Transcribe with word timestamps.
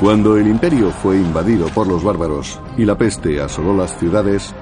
Cuando 0.00 0.38
el 0.38 0.46
imperio 0.46 0.90
fue 0.90 1.16
invadido 1.16 1.66
por 1.66 1.86
los 1.86 2.02
bárbaros 2.02 2.58
y 2.78 2.86
la 2.86 2.96
peste 2.96 3.38
asoló 3.42 3.76
las 3.76 3.98
ciudades, 3.98 4.54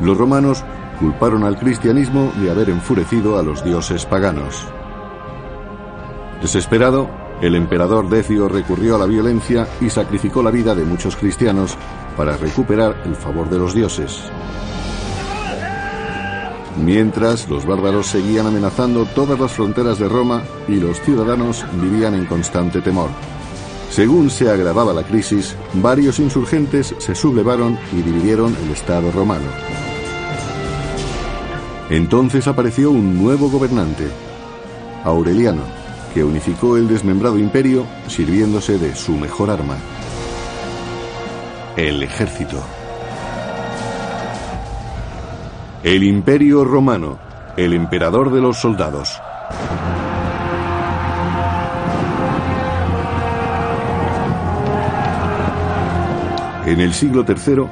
los 0.00 0.16
romanos 0.16 0.64
culparon 0.98 1.44
al 1.44 1.58
cristianismo 1.58 2.32
de 2.40 2.50
haber 2.50 2.70
enfurecido 2.70 3.38
a 3.38 3.42
los 3.42 3.62
dioses 3.62 4.06
paganos. 4.06 4.66
Desesperado, 6.40 7.10
el 7.42 7.56
emperador 7.56 8.08
Decio 8.08 8.48
recurrió 8.48 8.96
a 8.96 8.98
la 8.98 9.04
violencia 9.04 9.68
y 9.82 9.90
sacrificó 9.90 10.42
la 10.42 10.50
vida 10.50 10.74
de 10.74 10.86
muchos 10.86 11.14
cristianos 11.14 11.76
para 12.16 12.38
recuperar 12.38 13.02
el 13.04 13.16
favor 13.16 13.50
de 13.50 13.58
los 13.58 13.74
dioses. 13.74 14.22
Mientras, 16.82 17.50
los 17.50 17.66
bárbaros 17.66 18.06
seguían 18.06 18.46
amenazando 18.46 19.04
todas 19.04 19.38
las 19.38 19.52
fronteras 19.52 19.98
de 19.98 20.08
Roma 20.08 20.42
y 20.66 20.76
los 20.76 20.98
ciudadanos 21.02 21.66
vivían 21.82 22.14
en 22.14 22.24
constante 22.24 22.80
temor. 22.80 23.10
Según 23.90 24.30
se 24.30 24.50
agravaba 24.50 24.92
la 24.92 25.04
crisis, 25.04 25.56
varios 25.74 26.18
insurgentes 26.18 26.94
se 26.98 27.14
sublevaron 27.14 27.78
y 27.92 28.02
dividieron 28.02 28.54
el 28.64 28.72
Estado 28.72 29.10
romano. 29.10 29.46
Entonces 31.88 32.46
apareció 32.48 32.90
un 32.90 33.16
nuevo 33.22 33.48
gobernante, 33.48 34.08
Aureliano, 35.04 35.62
que 36.12 36.24
unificó 36.24 36.76
el 36.76 36.88
desmembrado 36.88 37.38
imperio 37.38 37.86
sirviéndose 38.08 38.78
de 38.78 38.94
su 38.94 39.12
mejor 39.12 39.50
arma, 39.50 39.76
el 41.76 42.02
ejército. 42.02 42.58
El 45.84 46.02
imperio 46.02 46.64
romano, 46.64 47.18
el 47.56 47.72
emperador 47.72 48.32
de 48.32 48.40
los 48.40 48.56
soldados. 48.56 49.20
En 56.66 56.80
el 56.80 56.92
siglo 56.92 57.24
III, 57.26 57.68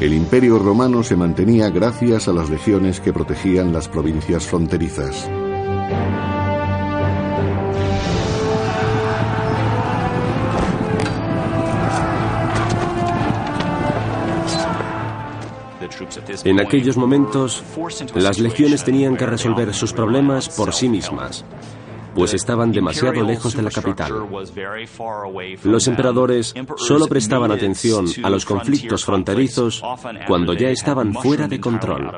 el 0.00 0.14
imperio 0.14 0.58
romano 0.58 1.02
se 1.02 1.16
mantenía 1.16 1.68
gracias 1.68 2.28
a 2.28 2.32
las 2.32 2.48
legiones 2.48 2.98
que 2.98 3.12
protegían 3.12 3.74
las 3.74 3.88
provincias 3.88 4.46
fronterizas. 4.46 5.28
En 16.44 16.58
aquellos 16.58 16.96
momentos, 16.96 17.62
las 18.14 18.38
legiones 18.38 18.82
tenían 18.82 19.14
que 19.14 19.26
resolver 19.26 19.74
sus 19.74 19.92
problemas 19.92 20.48
por 20.48 20.72
sí 20.72 20.88
mismas, 20.88 21.44
pues 22.18 22.34
estaban 22.34 22.72
demasiado 22.72 23.22
lejos 23.22 23.54
de 23.54 23.62
la 23.62 23.70
capital. 23.70 24.12
Los 25.62 25.86
emperadores 25.86 26.52
solo 26.76 27.06
prestaban 27.06 27.52
atención 27.52 28.06
a 28.24 28.30
los 28.30 28.44
conflictos 28.44 29.04
fronterizos 29.04 29.82
cuando 30.26 30.52
ya 30.52 30.68
estaban 30.70 31.14
fuera 31.14 31.46
de 31.46 31.60
control. 31.60 32.10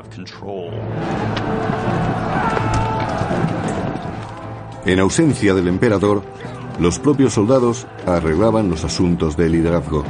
En 4.83 4.99
ausencia 4.99 5.53
del 5.53 5.67
emperador, 5.67 6.23
los 6.79 6.97
propios 6.97 7.33
soldados 7.33 7.85
arreglaban 8.07 8.69
los 8.69 8.83
asuntos 8.83 9.37
de 9.37 9.49
liderazgo. 9.49 10.03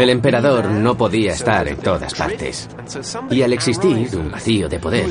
El 0.00 0.08
emperador 0.08 0.64
no 0.70 0.96
podía 0.96 1.32
estar 1.32 1.68
en 1.68 1.76
todas 1.76 2.14
partes. 2.14 2.70
Y 3.30 3.42
al 3.42 3.52
existir 3.52 4.08
un 4.16 4.30
vacío 4.30 4.66
de 4.66 4.78
poder, 4.78 5.10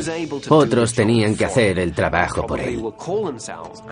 otros 0.49 0.95
tenían 0.95 1.35
que 1.35 1.45
hacer 1.45 1.77
el 1.77 1.93
trabajo 1.93 2.47
por 2.47 2.59
él. 2.59 2.83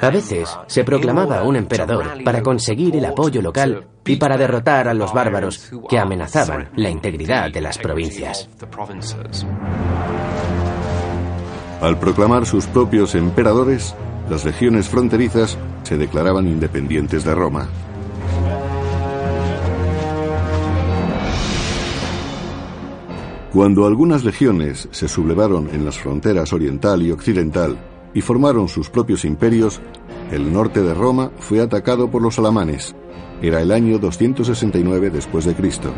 A 0.02 0.09
veces 0.09 0.50
se 0.66 0.84
proclamaba 0.84 1.44
un 1.44 1.56
emperador 1.56 2.23
para 2.23 2.42
conseguir 2.42 2.95
el 2.95 3.06
apoyo 3.06 3.44
local 3.44 3.85
y 4.03 4.16
para 4.16 4.38
derrotar 4.38 4.88
a 4.88 4.96
los 4.96 5.13
bárbaros 5.13 5.69
que 5.88 6.00
amenazaban 6.00 6.72
la 6.75 6.90
integridad 6.90 7.52
de 7.52 7.62
las 7.62 7.78
provincias. 7.78 8.50
Al 11.79 12.00
proclamar 12.00 12.47
sus 12.47 12.66
propios 12.66 13.14
emperadores, 13.14 13.94
las 14.31 14.44
legiones 14.46 14.90
fronterizas 14.90 15.59
se 15.84 15.96
declaraban 15.96 16.47
independientes 16.47 17.24
de 17.24 17.35
Roma. 17.35 17.69
Cuando 23.53 23.85
algunas 23.85 24.25
legiones 24.25 24.90
se 24.91 25.08
sublevaron 25.08 25.69
en 25.69 25.85
las 25.85 25.97
fronteras 25.97 26.52
oriental 26.52 27.02
y 27.02 27.12
occidental 27.12 27.78
y 28.13 28.22
formaron 28.22 28.68
sus 28.68 28.90
propios 28.90 29.24
imperios, 29.24 29.80
el 30.31 30.52
norte 30.52 30.84
de 30.84 30.94
Roma 30.94 31.31
fue 31.40 31.62
atacado 31.62 32.12
por 32.12 32.22
los 32.22 32.38
alamanes. 32.40 32.94
Era 33.41 33.62
el 33.62 33.72
año 33.72 34.00
269 34.00 35.09
después 35.12 35.46
de 35.46 35.56
Cristo. 35.56 35.94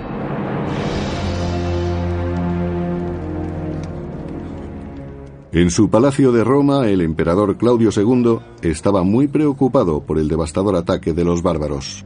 En 5.52 5.72
su 5.72 5.90
palacio 5.90 6.32
de 6.32 6.44
Roma, 6.44 6.88
el 6.88 7.02
emperador 7.02 7.58
Claudio 7.58 7.90
II 7.96 8.38
estaba 8.62 9.02
muy 9.02 9.28
preocupado 9.28 10.02
por 10.02 10.20
el 10.20 10.28
devastador 10.28 10.76
ataque 10.76 11.14
de 11.14 11.24
los 11.24 11.42
bárbaros. 11.42 12.06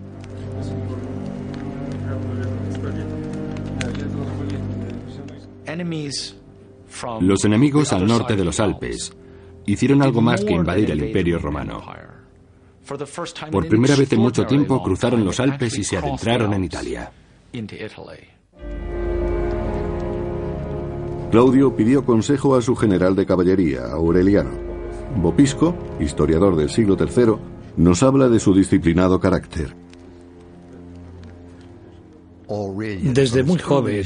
Los 7.22 7.46
enemigos 7.46 7.94
al 7.94 8.06
norte 8.06 8.36
de 8.36 8.46
los 8.46 8.59
Alpes 8.59 9.14
hicieron 9.66 10.02
algo 10.02 10.22
más 10.22 10.44
que 10.44 10.53
invadir 10.53 10.91
el 10.91 11.03
imperio 11.03 11.40
romano. 11.40 11.81
Por 13.52 13.68
primera 13.68 13.96
vez 13.96 14.12
en 14.12 14.19
mucho 14.19 14.46
tiempo 14.46 14.84
cruzaron 14.84 15.24
los 15.24 15.40
Alpes 15.40 15.78
y 15.78 15.84
se 15.84 15.97
adentraron 15.97 16.53
en 16.53 16.63
Italia. 16.66 17.12
Claudio 21.31 21.75
pidió 21.75 22.06
consejo 22.06 22.56
a 22.56 22.62
su 22.62 22.75
general 22.75 23.16
de 23.16 23.25
caballería, 23.25 23.86
Aureliano. 23.86 24.52
Bopisco, 25.16 25.75
historiador 26.00 26.56
del 26.56 26.69
siglo 26.69 26.96
III, 27.00 27.34
nos 27.78 28.03
habla 28.03 28.30
de 28.30 28.40
su 28.40 28.53
disciplinado 28.53 29.19
carácter. 29.19 29.83
Desde 32.48 33.44
muy 33.44 33.59
joven, 33.59 34.04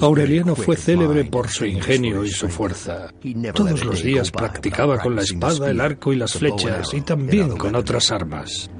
Aureliano 0.00 0.56
fue 0.56 0.76
célebre 0.76 1.24
por 1.24 1.48
su 1.48 1.66
ingenio 1.66 2.24
y 2.24 2.30
su 2.30 2.48
fuerza. 2.48 3.12
Todos 3.54 3.84
los 3.84 4.02
días 4.02 4.30
practicaba 4.30 4.98
con 4.98 5.14
la 5.14 5.22
espada, 5.22 5.70
el 5.70 5.80
arco 5.80 6.12
y 6.12 6.16
las 6.16 6.32
flechas, 6.32 6.94
y 6.94 7.02
también 7.02 7.56
con 7.56 7.74
otras 7.74 8.10
armas. 8.10 8.70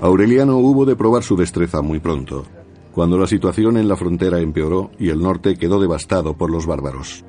Aureliano 0.00 0.58
hubo 0.58 0.84
de 0.84 0.96
probar 0.96 1.22
su 1.22 1.36
destreza 1.36 1.80
muy 1.80 2.00
pronto, 2.00 2.44
cuando 2.92 3.16
la 3.16 3.26
situación 3.26 3.76
en 3.76 3.88
la 3.88 3.96
frontera 3.96 4.40
empeoró 4.40 4.90
y 4.98 5.08
el 5.08 5.20
norte 5.20 5.56
quedó 5.56 5.80
devastado 5.80 6.36
por 6.36 6.50
los 6.50 6.66
bárbaros. 6.66 7.24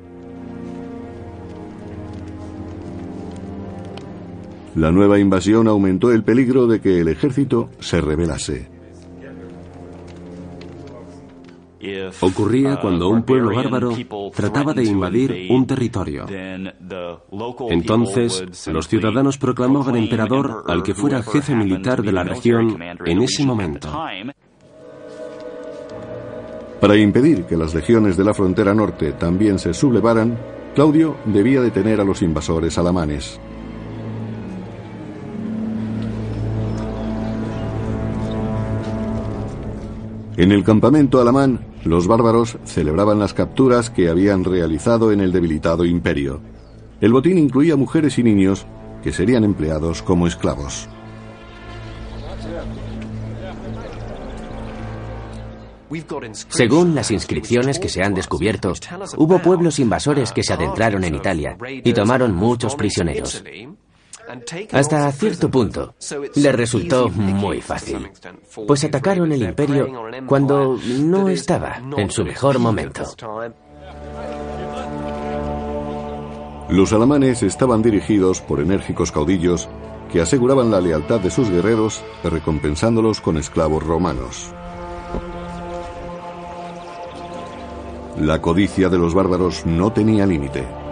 La 4.74 4.92
nueva 4.92 5.18
invasión 5.18 5.68
aumentó 5.68 6.12
el 6.12 6.22
peligro 6.22 6.66
de 6.66 6.80
que 6.80 7.00
el 7.00 7.08
ejército 7.08 7.70
se 7.80 8.00
rebelase. 8.02 8.75
Ocurría 12.20 12.80
cuando 12.80 13.08
un 13.08 13.22
pueblo 13.22 13.54
bárbaro 13.54 13.90
trataba 14.34 14.72
de 14.72 14.84
invadir 14.84 15.48
un 15.50 15.66
territorio. 15.66 16.26
Entonces, 17.68 18.66
los 18.68 18.88
ciudadanos 18.88 19.38
proclamaban 19.38 19.96
emperador 19.96 20.64
al 20.66 20.82
que 20.82 20.94
fuera 20.94 21.22
jefe 21.22 21.54
militar 21.54 22.02
de 22.02 22.12
la 22.12 22.24
región 22.24 22.76
en 22.82 23.22
ese 23.22 23.44
momento. 23.44 23.88
Para 26.80 26.96
impedir 26.96 27.44
que 27.44 27.56
las 27.56 27.74
legiones 27.74 28.16
de 28.16 28.24
la 28.24 28.34
frontera 28.34 28.74
norte 28.74 29.12
también 29.12 29.58
se 29.58 29.72
sublevaran, 29.72 30.38
Claudio 30.74 31.16
debía 31.24 31.62
detener 31.62 32.00
a 32.00 32.04
los 32.04 32.20
invasores 32.20 32.76
alamanes. 32.76 33.40
En 40.36 40.52
el 40.52 40.64
campamento 40.64 41.18
alamán, 41.18 41.60
los 41.84 42.06
bárbaros 42.06 42.58
celebraban 42.64 43.18
las 43.18 43.32
capturas 43.32 43.88
que 43.88 44.10
habían 44.10 44.44
realizado 44.44 45.10
en 45.10 45.20
el 45.20 45.32
debilitado 45.32 45.86
imperio. 45.86 46.40
El 47.00 47.12
botín 47.12 47.38
incluía 47.38 47.74
mujeres 47.76 48.18
y 48.18 48.22
niños 48.22 48.66
que 49.02 49.12
serían 49.12 49.44
empleados 49.44 50.02
como 50.02 50.26
esclavos. 50.26 50.88
Según 56.48 56.94
las 56.94 57.10
inscripciones 57.10 57.78
que 57.78 57.88
se 57.88 58.02
han 58.02 58.12
descubierto, 58.12 58.74
hubo 59.16 59.38
pueblos 59.38 59.78
invasores 59.78 60.32
que 60.32 60.42
se 60.42 60.52
adentraron 60.52 61.04
en 61.04 61.14
Italia 61.14 61.56
y 61.66 61.92
tomaron 61.94 62.34
muchos 62.34 62.74
prisioneros. 62.74 63.42
Hasta 64.72 65.12
cierto 65.12 65.50
punto, 65.50 65.94
le 66.34 66.52
resultó 66.52 67.08
muy 67.08 67.60
fácil, 67.60 68.10
pues 68.66 68.84
atacaron 68.84 69.32
el 69.32 69.42
imperio 69.42 69.88
cuando 70.26 70.78
no 70.98 71.28
estaba 71.28 71.80
en 71.96 72.10
su 72.10 72.24
mejor 72.24 72.58
momento. 72.58 73.04
Los 76.68 76.92
alamanes 76.92 77.44
estaban 77.44 77.80
dirigidos 77.80 78.40
por 78.40 78.60
enérgicos 78.60 79.12
caudillos 79.12 79.68
que 80.10 80.20
aseguraban 80.20 80.70
la 80.70 80.80
lealtad 80.80 81.20
de 81.20 81.30
sus 81.30 81.48
guerreros 81.48 82.02
recompensándolos 82.24 83.20
con 83.20 83.36
esclavos 83.36 83.82
romanos. 83.82 84.52
La 88.20 88.40
codicia 88.40 88.88
de 88.88 88.98
los 88.98 89.14
bárbaros 89.14 89.66
no 89.66 89.92
tenía 89.92 90.26
límite. 90.26 90.85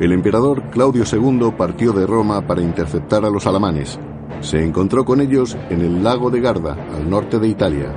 El 0.00 0.12
emperador 0.12 0.62
Claudio 0.70 1.04
II 1.04 1.52
partió 1.58 1.92
de 1.92 2.06
Roma 2.06 2.40
para 2.46 2.62
interceptar 2.62 3.22
a 3.26 3.28
los 3.28 3.46
alamanes. 3.46 3.98
Se 4.40 4.64
encontró 4.64 5.04
con 5.04 5.20
ellos 5.20 5.58
en 5.68 5.82
el 5.82 6.02
lago 6.02 6.30
de 6.30 6.40
Garda, 6.40 6.72
al 6.94 7.10
norte 7.10 7.38
de 7.38 7.46
Italia. 7.48 7.94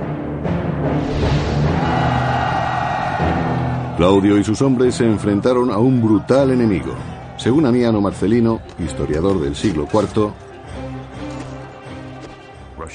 Claudio 3.96 4.36
y 4.36 4.44
sus 4.44 4.60
hombres 4.60 4.96
se 4.96 5.06
enfrentaron 5.06 5.70
a 5.70 5.78
un 5.78 6.02
brutal 6.02 6.50
enemigo. 6.50 6.92
Según 7.38 7.64
Aniano 7.64 8.02
Marcelino, 8.02 8.60
historiador 8.78 9.40
del 9.40 9.56
siglo 9.56 9.88
IV, 9.90 10.30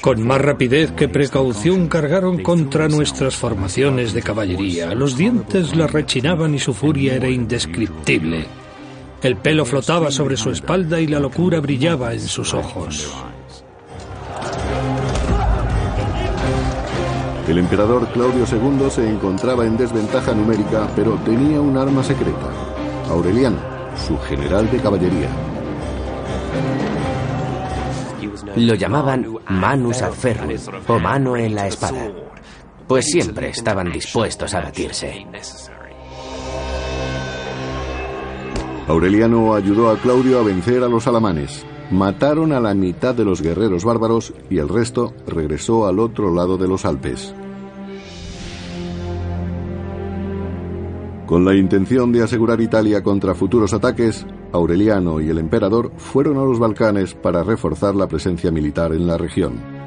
con 0.00 0.24
más 0.24 0.40
rapidez 0.40 0.92
que 0.92 1.08
precaución 1.08 1.88
cargaron 1.88 2.42
contra 2.42 2.88
nuestras 2.88 3.34
formaciones 3.36 4.14
de 4.14 4.22
caballería. 4.22 4.94
Los 4.94 5.16
dientes 5.16 5.74
la 5.74 5.88
rechinaban 5.88 6.54
y 6.54 6.58
su 6.58 6.72
furia 6.72 7.16
era 7.16 7.28
indescriptible. 7.28 8.46
El 9.22 9.36
pelo 9.36 9.66
flotaba 9.66 10.10
sobre 10.10 10.36
su 10.38 10.50
espalda 10.50 10.98
y 10.98 11.06
la 11.06 11.20
locura 11.20 11.60
brillaba 11.60 12.14
en 12.14 12.20
sus 12.20 12.54
ojos. 12.54 13.06
El 17.46 17.58
emperador 17.58 18.06
Claudio 18.12 18.46
II 18.50 18.90
se 18.90 19.06
encontraba 19.06 19.66
en 19.66 19.76
desventaja 19.76 20.32
numérica, 20.32 20.88
pero 20.96 21.16
tenía 21.24 21.60
un 21.60 21.76
arma 21.76 22.02
secreta, 22.02 22.48
Aureliano, 23.10 23.58
su 24.06 24.16
general 24.20 24.70
de 24.70 24.78
caballería. 24.78 25.28
Lo 28.56 28.74
llamaban 28.74 29.26
manus 29.48 30.00
ad 30.00 30.12
ferrum, 30.12 30.50
o 30.86 30.98
mano 30.98 31.36
en 31.36 31.54
la 31.54 31.66
espada, 31.66 32.10
pues 32.86 33.06
siempre 33.06 33.50
estaban 33.50 33.92
dispuestos 33.92 34.54
a 34.54 34.60
batirse. 34.60 35.26
Aureliano 38.90 39.54
ayudó 39.54 39.88
a 39.88 39.96
Claudio 39.98 40.40
a 40.40 40.42
vencer 40.42 40.82
a 40.82 40.88
los 40.88 41.06
alamanes. 41.06 41.64
Mataron 41.92 42.52
a 42.52 42.58
la 42.58 42.74
mitad 42.74 43.14
de 43.14 43.24
los 43.24 43.40
guerreros 43.40 43.84
bárbaros 43.84 44.34
y 44.50 44.58
el 44.58 44.68
resto 44.68 45.14
regresó 45.28 45.86
al 45.86 46.00
otro 46.00 46.34
lado 46.34 46.58
de 46.58 46.66
los 46.66 46.84
Alpes. 46.84 47.32
Con 51.24 51.44
la 51.44 51.54
intención 51.54 52.10
de 52.10 52.24
asegurar 52.24 52.60
Italia 52.60 53.00
contra 53.04 53.36
futuros 53.36 53.72
ataques, 53.72 54.26
Aureliano 54.50 55.20
y 55.20 55.28
el 55.28 55.38
emperador 55.38 55.92
fueron 55.96 56.38
a 56.38 56.42
los 56.42 56.58
Balcanes 56.58 57.14
para 57.14 57.44
reforzar 57.44 57.94
la 57.94 58.08
presencia 58.08 58.50
militar 58.50 58.92
en 58.92 59.06
la 59.06 59.16
región. 59.16 59.79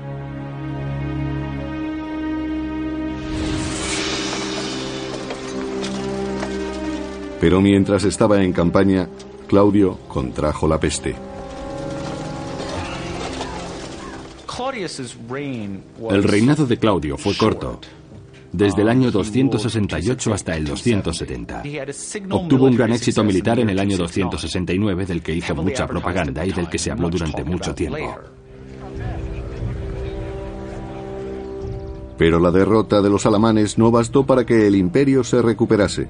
Pero 7.43 7.59
mientras 7.59 8.05
estaba 8.05 8.41
en 8.41 8.53
campaña, 8.53 9.09
Claudio 9.49 9.99
contrajo 10.07 10.65
la 10.65 10.79
peste. 10.79 11.13
El 16.09 16.23
reinado 16.23 16.65
de 16.65 16.77
Claudio 16.77 17.17
fue 17.17 17.35
corto 17.35 17.81
desde 18.53 18.83
el 18.83 18.87
año 18.87 19.11
268 19.11 20.33
hasta 20.33 20.55
el 20.55 20.63
270. 20.63 21.63
Obtuvo 22.29 22.67
un 22.67 22.77
gran 22.77 22.93
éxito 22.93 23.25
militar 23.25 23.59
en 23.59 23.69
el 23.69 23.77
año 23.77 23.97
269 23.97 25.05
del 25.05 25.21
que 25.21 25.33
hizo 25.33 25.53
mucha 25.53 25.85
propaganda 25.85 26.45
y 26.45 26.53
del 26.53 26.69
que 26.69 26.77
se 26.77 26.91
habló 26.91 27.09
durante 27.09 27.43
mucho 27.43 27.75
tiempo. 27.75 28.15
Pero 32.17 32.39
la 32.39 32.51
derrota 32.51 33.01
de 33.01 33.09
los 33.09 33.25
alamanes 33.25 33.77
no 33.77 33.91
bastó 33.91 34.25
para 34.25 34.45
que 34.45 34.65
el 34.65 34.77
imperio 34.77 35.25
se 35.25 35.41
recuperase. 35.41 36.07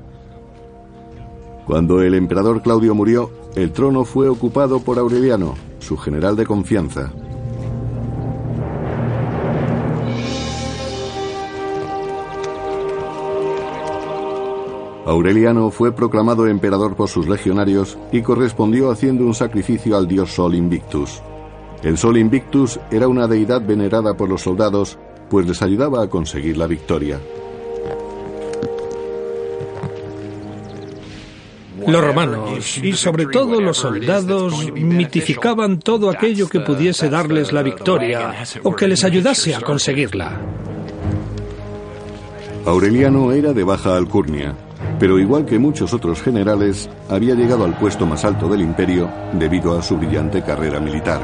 Cuando 1.66 2.02
el 2.02 2.14
emperador 2.14 2.62
Claudio 2.62 2.94
murió, 2.94 3.32
el 3.56 3.72
trono 3.72 4.04
fue 4.04 4.28
ocupado 4.28 4.82
por 4.82 5.00
Aureliano, 5.00 5.56
su 5.80 5.98
general 5.98 6.36
de 6.36 6.46
confianza. 6.46 7.14
Aureliano 15.06 15.70
fue 15.70 15.92
proclamado 15.92 16.48
emperador 16.48 16.96
por 16.96 17.10
sus 17.10 17.28
legionarios 17.28 17.98
y 18.12 18.22
correspondió 18.22 18.90
haciendo 18.90 19.26
un 19.26 19.34
sacrificio 19.34 19.98
al 19.98 20.08
dios 20.08 20.34
Sol 20.34 20.56
Invictus. 20.56 21.22
El 21.84 21.98
Sol 21.98 22.18
Invictus 22.18 22.80
era 22.90 23.08
una 23.08 23.28
deidad 23.28 23.66
venerada 23.66 24.16
por 24.16 24.30
los 24.30 24.42
soldados, 24.42 24.98
pues 25.30 25.46
les 25.46 25.62
ayudaba 25.62 26.02
a 26.02 26.10
conseguir 26.10 26.58
la 26.58 26.68
victoria. 26.68 27.20
Los 31.88 32.04
romanos, 32.04 32.78
y 32.78 32.94
sobre 32.94 33.26
todo 33.26 33.60
los 33.60 33.78
soldados, 33.78 34.72
mitificaban 34.74 35.80
todo 35.80 36.10
aquello 36.10 36.48
que 36.48 36.60
pudiese 36.60 37.10
darles 37.10 37.52
la 37.52 37.62
victoria 37.64 38.34
o 38.64 38.76
que 38.76 38.88
les 38.88 39.04
ayudase 39.04 39.56
a 39.56 39.62
conseguirla. 39.62 40.40
Aureliano 42.66 43.32
era 43.34 43.52
de 43.52 43.64
baja 43.64 43.98
alcurnia, 43.98 44.56
pero 45.00 45.20
igual 45.20 45.46
que 45.46 45.60
muchos 45.60 45.94
otros 45.94 46.22
generales, 46.22 46.90
había 47.10 47.36
llegado 47.36 47.66
al 47.66 47.78
puesto 47.78 48.06
más 48.06 48.24
alto 48.24 48.48
del 48.48 48.62
imperio 48.62 49.10
debido 49.34 49.78
a 49.78 49.82
su 49.82 49.98
brillante 49.98 50.42
carrera 50.42 50.80
militar. 50.80 51.22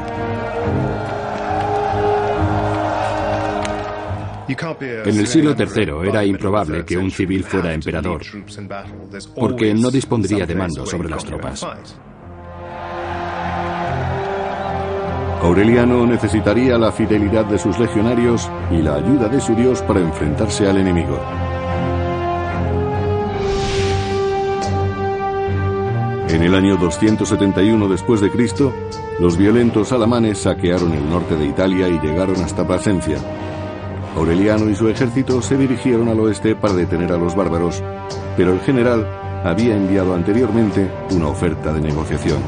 En 5.04 5.18
el 5.18 5.26
siglo 5.26 5.54
III 5.58 6.08
era 6.08 6.24
improbable 6.24 6.84
que 6.84 6.96
un 6.96 7.10
civil 7.10 7.44
fuera 7.44 7.72
emperador, 7.72 8.22
porque 9.34 9.74
no 9.74 9.90
dispondría 9.90 10.46
de 10.46 10.54
mando 10.54 10.86
sobre 10.86 11.08
las 11.08 11.24
tropas. 11.24 11.66
Aureliano 15.42 16.06
necesitaría 16.06 16.76
la 16.76 16.92
fidelidad 16.92 17.46
de 17.46 17.58
sus 17.58 17.78
legionarios 17.78 18.50
y 18.70 18.82
la 18.82 18.96
ayuda 18.96 19.28
de 19.28 19.40
su 19.40 19.54
dios 19.54 19.80
para 19.82 20.00
enfrentarse 20.00 20.68
al 20.68 20.76
enemigo. 20.76 21.18
En 26.28 26.42
el 26.42 26.54
año 26.54 26.76
271 26.76 27.88
después 27.88 28.20
de 28.20 28.30
Cristo, 28.30 28.72
los 29.18 29.36
violentos 29.36 29.92
alamanes 29.92 30.38
saquearon 30.38 30.92
el 30.92 31.08
norte 31.08 31.36
de 31.36 31.46
Italia 31.46 31.88
y 31.88 31.98
llegaron 31.98 32.36
hasta 32.36 32.66
Plasencia. 32.66 33.18
Aureliano 34.16 34.68
y 34.68 34.74
su 34.74 34.88
ejército 34.88 35.40
se 35.40 35.56
dirigieron 35.56 36.08
al 36.08 36.20
oeste 36.20 36.54
para 36.56 36.74
detener 36.74 37.12
a 37.12 37.16
los 37.16 37.34
bárbaros, 37.34 37.82
pero 38.36 38.52
el 38.52 38.60
general 38.60 39.06
había 39.44 39.76
enviado 39.76 40.14
anteriormente 40.14 40.90
una 41.10 41.28
oferta 41.28 41.72
de 41.72 41.80
negociación. 41.80 42.40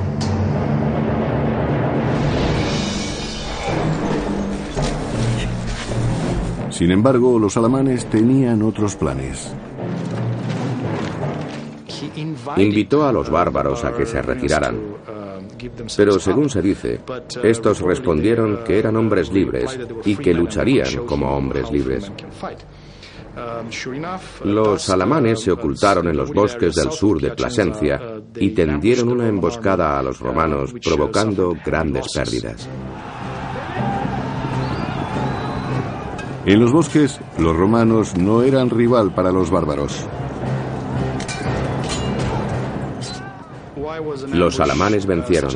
Sin 6.71 6.91
embargo, 6.91 7.39
los 7.39 7.57
alamanes 7.57 8.07
tenían 8.07 8.63
otros 8.63 8.97
planes. 8.97 9.53
Invitó 12.57 13.07
a 13.07 13.13
los 13.13 13.31
bárbaros 13.31 13.85
a 13.85 13.93
que 13.93 14.05
se 14.05 14.21
retiraran. 14.21 14.79
Pero 15.97 16.19
según 16.19 16.49
se 16.51 16.63
dice, 16.63 17.01
estos 17.43 17.81
respondieron 17.81 18.65
que 18.65 18.79
eran 18.79 18.97
hombres 18.97 19.33
libres 19.33 19.79
y 20.05 20.17
que 20.17 20.35
lucharían 20.35 21.07
como 21.07 21.37
hombres 21.37 21.71
libres. 21.71 22.11
Los 24.45 24.91
alamanes 24.91 25.41
se 25.41 25.53
ocultaron 25.53 26.09
en 26.09 26.17
los 26.17 26.33
bosques 26.33 26.75
del 26.75 26.93
sur 26.93 27.21
de 27.21 27.31
Plasencia 27.31 28.21
y 28.37 28.51
tendieron 28.51 29.09
una 29.09 29.27
emboscada 29.27 29.99
a 29.99 30.03
los 30.03 30.21
romanos, 30.21 30.75
provocando 30.85 31.57
grandes 31.65 32.07
pérdidas. 32.15 32.69
En 36.45 36.61
los 36.61 36.73
bosques, 36.73 37.21
los 37.39 37.57
romanos 37.57 38.17
no 38.17 38.43
eran 38.43 38.69
rival 38.69 39.15
para 39.15 39.31
los 39.31 39.51
bárbaros. 39.51 40.07
Los 44.33 44.61
alamanes 44.61 45.07
vencieron, 45.07 45.53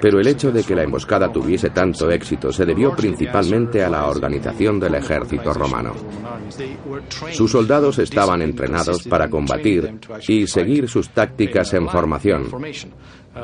pero 0.00 0.20
el 0.20 0.26
hecho 0.26 0.50
de 0.52 0.62
que 0.62 0.74
la 0.74 0.82
emboscada 0.82 1.32
tuviese 1.32 1.70
tanto 1.70 2.10
éxito 2.10 2.52
se 2.52 2.64
debió 2.64 2.94
principalmente 2.94 3.82
a 3.82 3.90
la 3.90 4.06
organización 4.06 4.78
del 4.80 4.96
ejército 4.96 5.52
romano. 5.52 5.92
Sus 7.32 7.50
soldados 7.50 7.98
estaban 7.98 8.42
entrenados 8.42 9.04
para 9.04 9.28
combatir 9.28 9.98
y 10.28 10.46
seguir 10.46 10.88
sus 10.88 11.10
tácticas 11.10 11.72
en 11.74 11.88
formación. 11.88 12.46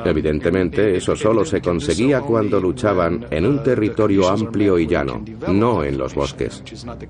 Evidentemente, 0.05 0.95
eso 0.95 1.15
solo 1.15 1.43
se 1.43 1.61
conseguía 1.61 2.21
cuando 2.21 2.59
luchaban 2.59 3.25
en 3.29 3.45
un 3.45 3.61
territorio 3.61 4.29
amplio 4.29 4.79
y 4.79 4.87
llano, 4.87 5.23
no 5.49 5.83
en 5.83 5.97
los 5.97 6.15
bosques. 6.15 6.63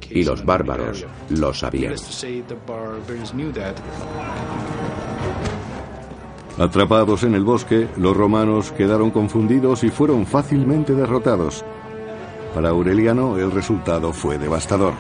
Y 0.10 0.24
los 0.24 0.44
bárbaros 0.44 1.06
lo 1.30 1.54
sabían. 1.54 1.96
Atrapados 6.58 7.24
en 7.24 7.36
el 7.36 7.44
bosque, 7.44 7.88
los 7.98 8.16
romanos 8.16 8.72
quedaron 8.72 9.12
confundidos 9.12 9.84
y 9.84 9.90
fueron 9.90 10.26
fácilmente 10.26 10.94
derrotados. 10.94 11.64
Para 12.54 12.70
Aureliano 12.70 13.38
el 13.38 13.52
resultado 13.52 14.12
fue 14.12 14.38
devastador. 14.38 14.94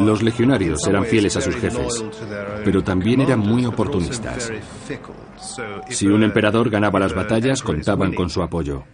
Los 0.00 0.22
legionarios 0.22 0.86
eran 0.86 1.04
fieles 1.04 1.36
a 1.36 1.40
sus 1.40 1.56
jefes, 1.56 2.04
pero 2.64 2.82
también 2.82 3.20
eran 3.20 3.40
muy 3.40 3.66
oportunistas. 3.66 4.52
Si 5.88 6.06
un 6.06 6.22
emperador 6.22 6.70
ganaba 6.70 7.00
las 7.00 7.14
batallas, 7.14 7.62
contaban 7.62 8.14
con 8.14 8.30
su 8.30 8.42
apoyo. 8.42 8.84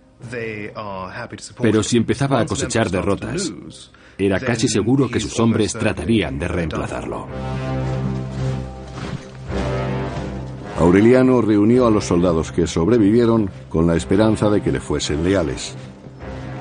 Pero 1.61 1.82
si 1.82 1.97
empezaba 1.97 2.40
a 2.40 2.47
cosechar 2.47 2.90
derrotas, 2.90 3.52
era 4.18 4.40
casi 4.40 4.68
seguro 4.68 5.09
que 5.11 5.20
sus 5.20 5.38
hombres 5.40 5.73
tratarían 5.73 6.38
de 6.38 6.49
reemplazarlo. 6.49 7.28
Aureliano 10.80 11.42
reunió 11.42 11.87
a 11.87 11.90
los 11.90 12.06
soldados 12.06 12.52
que 12.52 12.66
sobrevivieron 12.66 13.50
con 13.68 13.87
la 13.87 13.96
esperanza 13.96 14.49
de 14.49 14.62
que 14.62 14.72
le 14.72 14.80
fuesen 14.80 15.22
leales. 15.22 15.75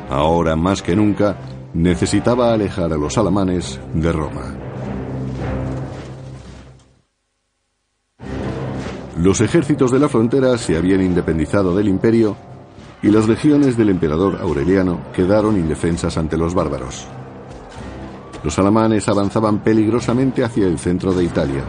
Ahora 0.10 0.58
más 0.58 0.82
que 0.82 0.94
nunca, 0.94 1.38
necesitaba 1.74 2.54
alejar 2.54 2.92
a 2.92 2.98
los 2.98 3.18
alamanes 3.18 3.80
de 3.94 4.12
Roma. 4.12 4.58
Los 9.18 9.40
ejércitos 9.40 9.90
de 9.90 10.00
la 10.00 10.10
frontera 10.10 10.58
se 10.58 10.76
habían 10.76 11.02
independizado 11.02 11.74
del 11.74 11.88
imperio 11.88 12.36
y 13.02 13.12
las 13.12 13.26
legiones 13.26 13.78
del 13.78 13.90
emperador 13.90 14.40
Aureliano 14.42 15.00
quedaron 15.14 15.56
indefensas 15.56 16.18
ante 16.18 16.36
los 16.36 16.54
bárbaros. 16.54 17.08
Los 18.44 18.60
alamanes 18.60 19.08
avanzaban 19.08 19.60
peligrosamente 19.60 20.44
hacia 20.44 20.68
el 20.68 20.78
centro 20.78 21.14
de 21.14 21.24
Italia. 21.24 21.64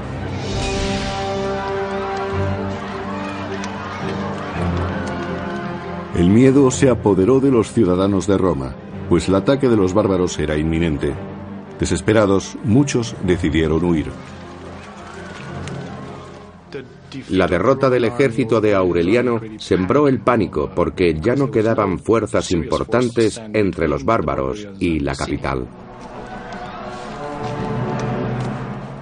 El 6.21 6.29
miedo 6.29 6.71
se 6.71 6.91
apoderó 6.91 7.41
de 7.41 7.51
los 7.51 7.73
ciudadanos 7.73 8.27
de 8.27 8.37
Roma 8.37 8.77
pues 9.09 9.27
el 9.27 9.37
ataque 9.37 9.71
de 9.71 9.77
los 9.77 9.95
bárbaros 9.95 10.39
era 10.39 10.59
inminente. 10.59 11.15
Desesperados, 11.79 12.59
muchos 12.63 13.17
decidieron 13.25 13.83
huir. 13.83 14.07
La 17.31 17.47
derrota 17.47 17.89
del 17.89 18.05
ejército 18.05 18.61
de 18.61 18.75
Aureliano 18.75 19.41
sembró 19.57 20.09
el 20.09 20.21
pánico 20.21 20.71
porque 20.77 21.19
ya 21.19 21.37
no 21.37 21.51
quedaban 21.51 21.99
fuerzas 21.99 22.53
importantes 22.53 23.41
entre 23.55 23.89
los 23.89 24.05
bárbaros 24.05 24.69
y 24.79 25.01
la 25.01 25.15
capital. 25.15 25.67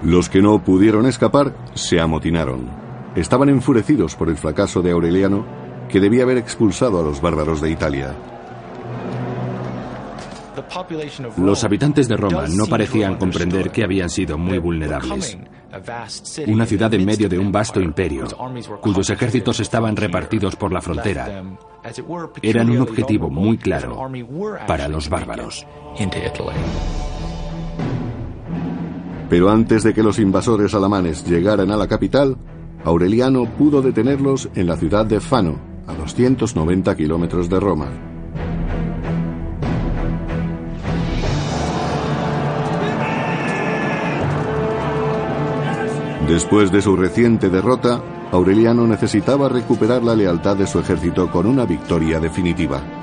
Los 0.03 0.29
que 0.29 0.41
no 0.41 0.63
pudieron 0.63 1.05
escapar 1.05 1.53
se 1.73 1.99
amotinaron. 1.99 2.61
Estaban 3.17 3.49
enfurecidos 3.49 4.15
por 4.15 4.29
el 4.29 4.37
fracaso 4.37 4.81
de 4.81 4.91
Aureliano, 4.91 5.68
que 5.89 5.99
debía 5.99 6.23
haber 6.23 6.37
expulsado 6.37 6.99
a 6.99 7.03
los 7.03 7.19
bárbaros 7.19 7.61
de 7.61 7.71
Italia. 7.71 8.15
Los 11.37 11.63
habitantes 11.63 12.07
de 12.07 12.17
Roma 12.17 12.45
no 12.47 12.65
parecían 12.65 13.17
comprender 13.17 13.71
que 13.71 13.83
habían 13.83 14.09
sido 14.09 14.37
muy 14.37 14.57
vulnerables. 14.57 15.37
Una 16.47 16.65
ciudad 16.65 16.93
en 16.93 17.05
medio 17.05 17.29
de 17.29 17.37
un 17.37 17.51
vasto 17.51 17.79
imperio, 17.79 18.27
cuyos 18.81 19.09
ejércitos 19.09 19.59
estaban 19.59 19.95
repartidos 19.95 20.55
por 20.55 20.73
la 20.73 20.81
frontera, 20.81 21.43
eran 22.41 22.69
un 22.69 22.81
objetivo 22.81 23.29
muy 23.29 23.57
claro 23.57 23.97
para 24.67 24.87
los 24.87 25.09
bárbaros. 25.09 25.65
Pero 29.29 29.49
antes 29.49 29.83
de 29.83 29.93
que 29.93 30.03
los 30.03 30.17
invasores 30.17 30.73
alamanes 30.73 31.23
llegaran 31.23 31.71
a 31.71 31.77
la 31.77 31.87
capital, 31.87 32.35
Aureliano 32.83 33.45
pudo 33.45 33.81
detenerlos 33.81 34.49
en 34.55 34.65
la 34.65 34.75
ciudad 34.75 35.05
de 35.05 35.19
Fano, 35.19 35.68
a 35.89 35.93
290 35.93 36.95
kilómetros 36.95 37.49
de 37.49 37.59
Roma. 37.59 37.89
Después 46.27 46.71
de 46.71 46.83
su 46.83 46.95
reciente 46.95 47.49
derrota, 47.49 48.03
Aureliano 48.31 48.85
necesitaba 48.85 49.49
recuperar 49.49 50.03
la 50.03 50.15
lealtad 50.15 50.55
de 50.55 50.67
su 50.67 50.77
ejército 50.77 51.31
con 51.31 51.47
una 51.47 51.65
victoria 51.65 52.19
definitiva. 52.19 52.98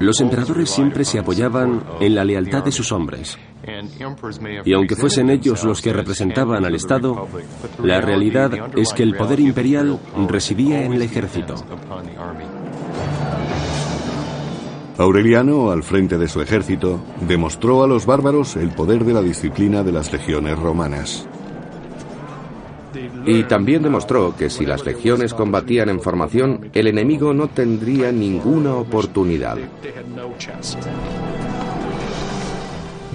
Los 0.00 0.20
emperadores 0.20 0.70
siempre 0.70 1.04
se 1.04 1.18
apoyaban 1.18 1.82
en 2.00 2.14
la 2.14 2.24
lealtad 2.24 2.64
de 2.64 2.72
sus 2.72 2.92
hombres. 2.92 3.38
Y 4.64 4.72
aunque 4.72 4.96
fuesen 4.96 5.30
ellos 5.30 5.64
los 5.64 5.82
que 5.82 5.92
representaban 5.92 6.64
al 6.64 6.74
Estado, 6.74 7.28
la 7.82 8.00
realidad 8.00 8.52
es 8.76 8.92
que 8.92 9.02
el 9.02 9.16
poder 9.16 9.40
imperial 9.40 9.98
residía 10.28 10.84
en 10.84 10.92
el 10.92 11.02
ejército. 11.02 11.54
Aureliano, 14.98 15.70
al 15.70 15.82
frente 15.82 16.16
de 16.16 16.26
su 16.26 16.40
ejército, 16.40 17.00
demostró 17.20 17.84
a 17.84 17.86
los 17.86 18.06
bárbaros 18.06 18.56
el 18.56 18.70
poder 18.70 19.04
de 19.04 19.12
la 19.12 19.20
disciplina 19.20 19.82
de 19.82 19.92
las 19.92 20.10
legiones 20.10 20.58
romanas. 20.58 21.28
Y 23.26 23.42
también 23.42 23.82
demostró 23.82 24.36
que 24.36 24.48
si 24.48 24.64
las 24.64 24.84
legiones 24.84 25.34
combatían 25.34 25.88
en 25.88 26.00
formación, 26.00 26.70
el 26.72 26.86
enemigo 26.86 27.34
no 27.34 27.48
tendría 27.48 28.12
ninguna 28.12 28.76
oportunidad. 28.76 29.58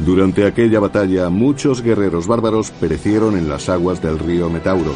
Durante 0.05 0.45
aquella 0.45 0.81
batalla, 0.81 1.29
muchos 1.29 1.81
guerreros 1.81 2.27
bárbaros 2.27 2.71
perecieron 2.71 3.37
en 3.37 3.47
las 3.47 3.69
aguas 3.69 4.01
del 4.01 4.19
río 4.19 4.49
Metauro. 4.49 4.91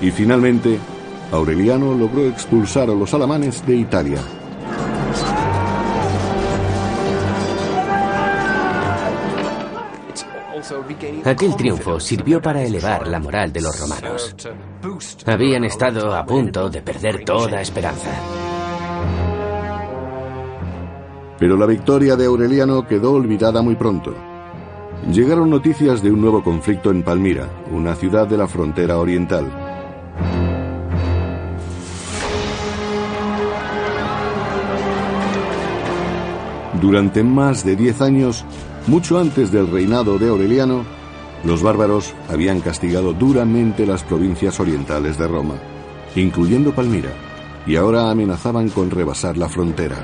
Y 0.00 0.10
finalmente, 0.10 0.78
Aureliano 1.30 1.94
logró 1.94 2.26
expulsar 2.26 2.90
a 2.90 2.94
los 2.94 3.12
alamanes 3.14 3.64
de 3.66 3.76
Italia. 3.76 4.20
Aquel 11.24 11.56
triunfo 11.56 12.00
sirvió 12.00 12.40
para 12.40 12.62
elevar 12.62 13.06
la 13.06 13.18
moral 13.18 13.52
de 13.52 13.60
los 13.60 13.78
romanos. 13.80 14.34
Habían 15.26 15.64
estado 15.64 16.14
a 16.14 16.24
punto 16.24 16.68
de 16.68 16.82
perder 16.82 17.24
toda 17.24 17.60
esperanza. 17.60 18.10
Pero 21.38 21.56
la 21.56 21.66
victoria 21.66 22.16
de 22.16 22.26
Aureliano 22.26 22.86
quedó 22.86 23.12
olvidada 23.12 23.62
muy 23.62 23.74
pronto. 23.74 24.14
Llegaron 25.10 25.48
noticias 25.48 26.02
de 26.02 26.10
un 26.10 26.20
nuevo 26.20 26.42
conflicto 26.42 26.90
en 26.90 27.02
Palmira, 27.02 27.48
una 27.72 27.94
ciudad 27.94 28.26
de 28.26 28.36
la 28.36 28.46
frontera 28.46 28.98
oriental. 28.98 29.50
Durante 36.80 37.22
más 37.22 37.64
de 37.64 37.76
diez 37.76 38.00
años, 38.00 38.44
mucho 38.86 39.18
antes 39.18 39.52
del 39.52 39.70
reinado 39.70 40.18
de 40.18 40.28
Aureliano, 40.28 40.84
los 41.44 41.62
bárbaros 41.62 42.14
habían 42.28 42.60
castigado 42.60 43.12
duramente 43.12 43.86
las 43.86 44.02
provincias 44.02 44.58
orientales 44.60 45.18
de 45.18 45.28
Roma, 45.28 45.54
incluyendo 46.16 46.74
Palmira, 46.74 47.10
y 47.66 47.76
ahora 47.76 48.10
amenazaban 48.10 48.70
con 48.70 48.90
rebasar 48.90 49.36
la 49.36 49.48
frontera. 49.48 49.96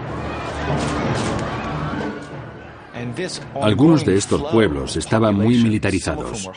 Algunos 3.62 4.04
de 4.04 4.16
estos 4.16 4.42
pueblos 4.52 4.97
estaban 4.97 5.35
muy 5.37 5.56
militarizados, 5.62 6.50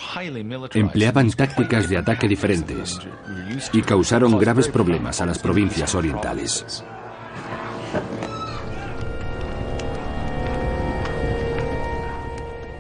empleaban 0.73 1.31
tácticas 1.31 1.87
de 1.87 1.97
ataque 1.97 2.27
diferentes 2.27 2.99
y 3.71 3.81
causaron 3.81 4.37
graves 4.37 4.67
problemas 4.67 5.21
a 5.21 5.25
las 5.25 5.39
provincias 5.39 5.95
orientales. 5.95 6.83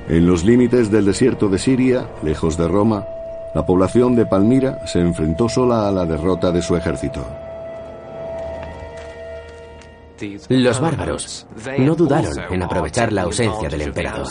En 0.09 0.25
los 0.25 0.43
límites 0.43 0.89
del 0.89 1.05
desierto 1.05 1.49
de 1.49 1.59
Siria, 1.59 2.09
lejos 2.23 2.57
de 2.57 2.67
Roma, 2.67 3.05
la 3.53 3.63
población 3.63 4.15
de 4.15 4.25
Palmira 4.25 4.85
se 4.87 4.99
enfrentó 4.99 5.47
sola 5.47 5.87
a 5.87 5.91
la 5.91 6.03
derrota 6.03 6.51
de 6.51 6.63
su 6.63 6.75
ejército. 6.75 7.23
Los 10.49 10.81
bárbaros 10.81 11.47
no 11.77 11.95
dudaron 11.95 12.33
en 12.49 12.63
aprovechar 12.63 13.13
la 13.13 13.21
ausencia 13.21 13.69
del 13.69 13.81
emperador. 13.83 14.27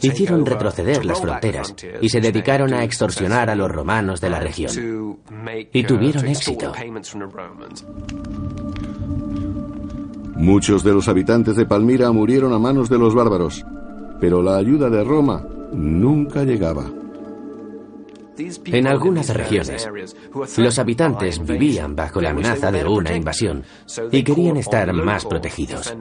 Hicieron 0.00 0.46
retroceder 0.46 1.04
las 1.04 1.20
fronteras 1.20 1.74
y 2.00 2.08
se 2.08 2.20
dedicaron 2.20 2.72
a 2.72 2.84
extorsionar 2.84 3.50
a 3.50 3.54
los 3.54 3.70
romanos 3.70 4.20
de 4.22 4.30
la 4.30 4.40
región. 4.40 5.18
Y 5.72 5.84
tuvieron 5.84 6.26
éxito. 6.26 6.72
Muchos 10.36 10.82
de 10.82 10.92
los 10.92 11.06
habitantes 11.06 11.56
de 11.56 11.66
Palmira 11.66 12.10
murieron 12.12 12.54
a 12.54 12.58
manos 12.58 12.88
de 12.88 12.98
los 12.98 13.14
bárbaros, 13.14 13.64
pero 14.20 14.42
la 14.42 14.56
ayuda 14.56 14.90
de 14.90 15.04
Roma 15.04 15.44
nunca 15.72 16.44
llegaba. 16.44 16.84
En 18.66 18.86
algunas 18.86 19.30
regiones, 19.30 19.88
los 20.58 20.78
habitantes 20.78 21.40
vivían 21.42 21.96
bajo 21.96 22.20
la 22.20 22.30
amenaza 22.30 22.70
de 22.70 22.84
una 22.84 23.14
invasión 23.14 23.64
y 24.12 24.22
querían 24.22 24.58
estar 24.58 24.92
más 24.92 25.24
protegidos. 25.24 25.96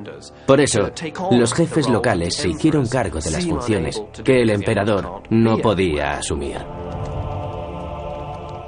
Por 0.46 0.60
eso, 0.60 0.92
los 1.32 1.54
jefes 1.54 1.88
locales 1.90 2.36
se 2.36 2.50
hicieron 2.50 2.88
cargo 2.88 3.20
de 3.20 3.32
las 3.32 3.46
funciones 3.46 4.04
que 4.24 4.42
el 4.42 4.50
emperador 4.50 5.24
no 5.30 5.58
podía 5.60 6.18
asumir. 6.18 6.58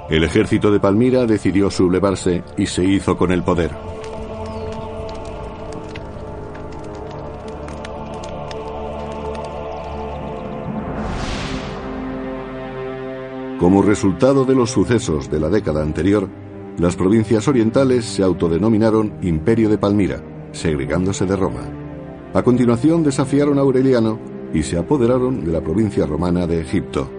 El 0.08 0.24
ejército 0.24 0.70
de 0.70 0.80
Palmira 0.80 1.26
decidió 1.26 1.70
sublevarse 1.70 2.42
y 2.56 2.64
se 2.64 2.82
hizo 2.82 3.18
con 3.18 3.30
el 3.30 3.42
poder. 3.42 3.97
Como 13.68 13.82
resultado 13.82 14.46
de 14.46 14.54
los 14.54 14.70
sucesos 14.70 15.30
de 15.30 15.38
la 15.38 15.50
década 15.50 15.82
anterior, 15.82 16.26
las 16.78 16.96
provincias 16.96 17.48
orientales 17.48 18.06
se 18.06 18.22
autodenominaron 18.22 19.12
Imperio 19.20 19.68
de 19.68 19.76
Palmira, 19.76 20.22
segregándose 20.52 21.26
de 21.26 21.36
Roma. 21.36 21.68
A 22.32 22.42
continuación 22.42 23.02
desafiaron 23.02 23.58
a 23.58 23.60
Aureliano 23.60 24.18
y 24.54 24.62
se 24.62 24.78
apoderaron 24.78 25.44
de 25.44 25.52
la 25.52 25.60
provincia 25.60 26.06
romana 26.06 26.46
de 26.46 26.62
Egipto. 26.62 27.10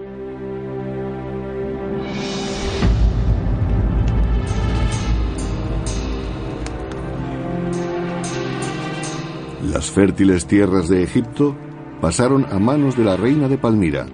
Las 9.72 9.88
fértiles 9.88 10.46
tierras 10.46 10.88
de 10.88 11.04
Egipto 11.04 11.54
pasaron 12.00 12.44
a 12.50 12.58
manos 12.58 12.96
de 12.96 13.04
la 13.04 13.16
reina 13.16 13.46
de 13.46 13.56
Palmira, 13.56 14.06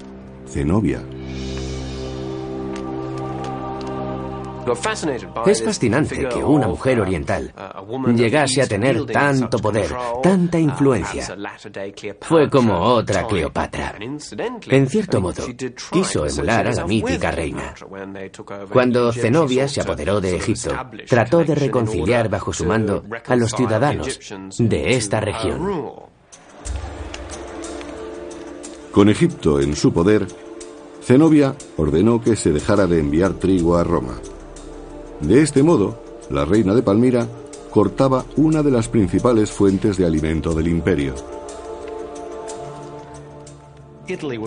Zenobia. 0.46 1.15
Es 5.46 5.62
fascinante 5.62 6.28
que 6.28 6.42
una 6.42 6.68
mujer 6.68 7.00
oriental 7.00 7.52
llegase 8.14 8.62
a 8.62 8.66
tener 8.66 9.04
tanto 9.06 9.58
poder, 9.58 9.90
tanta 10.22 10.58
influencia. 10.58 11.36
Fue 12.20 12.48
como 12.50 12.78
otra 12.80 13.26
Cleopatra. 13.26 13.96
En 13.98 14.88
cierto 14.88 15.20
modo, 15.20 15.44
quiso 15.90 16.26
emular 16.26 16.66
a 16.68 16.72
la 16.72 16.86
mítica 16.86 17.30
reina. 17.30 17.74
Cuando 18.72 19.12
Zenobia 19.12 19.68
se 19.68 19.80
apoderó 19.80 20.20
de 20.20 20.36
Egipto, 20.36 20.70
trató 21.08 21.44
de 21.44 21.54
reconciliar 21.54 22.28
bajo 22.28 22.52
su 22.52 22.64
mando 22.64 23.04
a 23.26 23.36
los 23.36 23.52
ciudadanos 23.52 24.18
de 24.58 24.90
esta 24.96 25.20
región. 25.20 26.06
Con 28.92 29.10
Egipto 29.10 29.60
en 29.60 29.76
su 29.76 29.92
poder, 29.92 30.26
Zenobia 31.02 31.54
ordenó 31.76 32.20
que 32.20 32.34
se 32.34 32.50
dejara 32.50 32.86
de 32.86 32.98
enviar 32.98 33.34
trigo 33.34 33.76
a 33.76 33.84
Roma. 33.84 34.18
De 35.20 35.42
este 35.42 35.62
modo, 35.62 35.98
la 36.30 36.44
reina 36.44 36.74
de 36.74 36.82
Palmira 36.82 37.26
cortaba 37.70 38.24
una 38.36 38.62
de 38.62 38.70
las 38.70 38.88
principales 38.88 39.50
fuentes 39.50 39.96
de 39.96 40.06
alimento 40.06 40.54
del 40.54 40.68
imperio. 40.68 41.14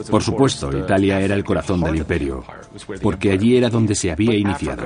Por 0.09 0.23
supuesto, 0.23 0.75
Italia 0.75 1.19
era 1.19 1.35
el 1.35 1.43
corazón 1.43 1.81
del 1.81 1.97
imperio, 1.97 2.43
porque 3.01 3.31
allí 3.31 3.57
era 3.57 3.69
donde 3.69 3.93
se 3.93 4.11
había 4.11 4.35
iniciado. 4.35 4.83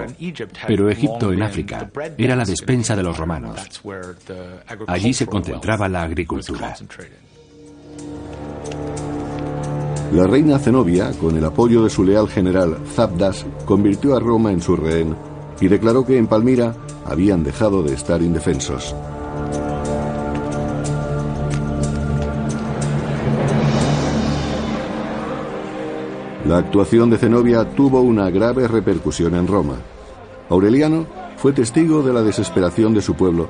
Pero 0.67 0.89
Egipto 0.89 1.31
en 1.31 1.43
África 1.43 1.91
era 2.17 2.35
la 2.35 2.43
despensa 2.43 2.95
de 2.95 3.03
los 3.03 3.17
romanos. 3.17 3.81
Allí 4.87 5.13
se 5.13 5.27
concentraba 5.27 5.87
la 5.87 6.03
agricultura. 6.03 6.75
La 10.11 10.27
reina 10.27 10.59
Zenobia, 10.59 11.11
con 11.19 11.37
el 11.37 11.45
apoyo 11.45 11.83
de 11.83 11.89
su 11.89 12.03
leal 12.03 12.27
general 12.27 12.77
Zabdas, 12.93 13.45
convirtió 13.65 14.15
a 14.15 14.19
Roma 14.19 14.51
en 14.51 14.61
su 14.61 14.75
rehén 14.75 15.15
y 15.59 15.67
declaró 15.67 16.05
que 16.05 16.17
en 16.17 16.27
Palmira 16.27 16.75
habían 17.05 17.43
dejado 17.43 17.83
de 17.83 17.93
estar 17.93 18.21
indefensos. 18.21 18.95
La 26.45 26.57
actuación 26.57 27.09
de 27.09 27.17
Zenobia 27.17 27.63
tuvo 27.69 28.01
una 28.01 28.29
grave 28.29 28.67
repercusión 28.67 29.35
en 29.35 29.47
Roma. 29.47 29.77
Aureliano 30.49 31.05
fue 31.37 31.53
testigo 31.53 32.03
de 32.03 32.13
la 32.13 32.21
desesperación 32.21 32.93
de 32.93 33.01
su 33.01 33.15
pueblo, 33.15 33.49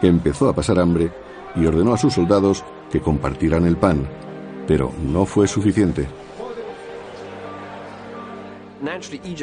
que 0.00 0.08
empezó 0.08 0.48
a 0.48 0.54
pasar 0.54 0.78
hambre 0.78 1.10
y 1.56 1.64
ordenó 1.64 1.94
a 1.94 1.98
sus 1.98 2.12
soldados 2.12 2.62
que 2.90 3.00
compartieran 3.00 3.64
el 3.64 3.76
pan, 3.76 4.06
pero 4.66 4.92
no 5.02 5.24
fue 5.24 5.48
suficiente. 5.48 6.06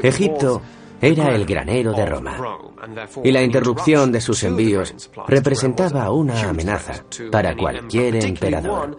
Egipto 0.04 0.62
era 1.02 1.34
el 1.34 1.46
granero 1.46 1.94
de 1.94 2.06
Roma. 2.06 2.38
Y 3.24 3.32
la 3.32 3.42
interrupción 3.42 4.12
de 4.12 4.22
sus 4.22 4.44
envíos 4.44 4.94
representaba 5.28 6.12
una 6.12 6.50
amenaza 6.50 7.04
para 7.32 7.56
cualquier 7.56 8.24
emperador, 8.24 8.98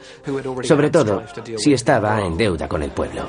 sobre 0.62 0.90
todo 0.90 1.22
si 1.56 1.72
estaba 1.72 2.20
en 2.20 2.36
deuda 2.36 2.68
con 2.68 2.82
el 2.82 2.90
pueblo. 2.90 3.22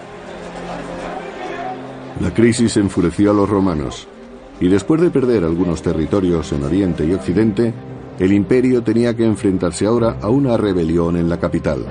La 2.20 2.34
crisis 2.34 2.78
enfureció 2.78 3.32
a 3.32 3.34
los 3.34 3.50
romanos, 3.50 4.08
y 4.60 4.68
después 4.68 5.02
de 5.02 5.10
perder 5.10 5.44
algunos 5.44 5.82
territorios 5.82 6.52
en 6.52 6.64
Oriente 6.64 7.06
y 7.06 7.14
Occidente, 7.14 7.74
el 8.20 8.32
imperio 8.32 8.84
tenía 8.84 9.16
que 9.16 9.26
enfrentarse 9.26 9.86
ahora 9.86 10.18
a 10.22 10.30
una 10.30 10.56
rebelión 10.56 11.18
en 11.18 11.28
la 11.28 11.40
capital. 11.40 11.84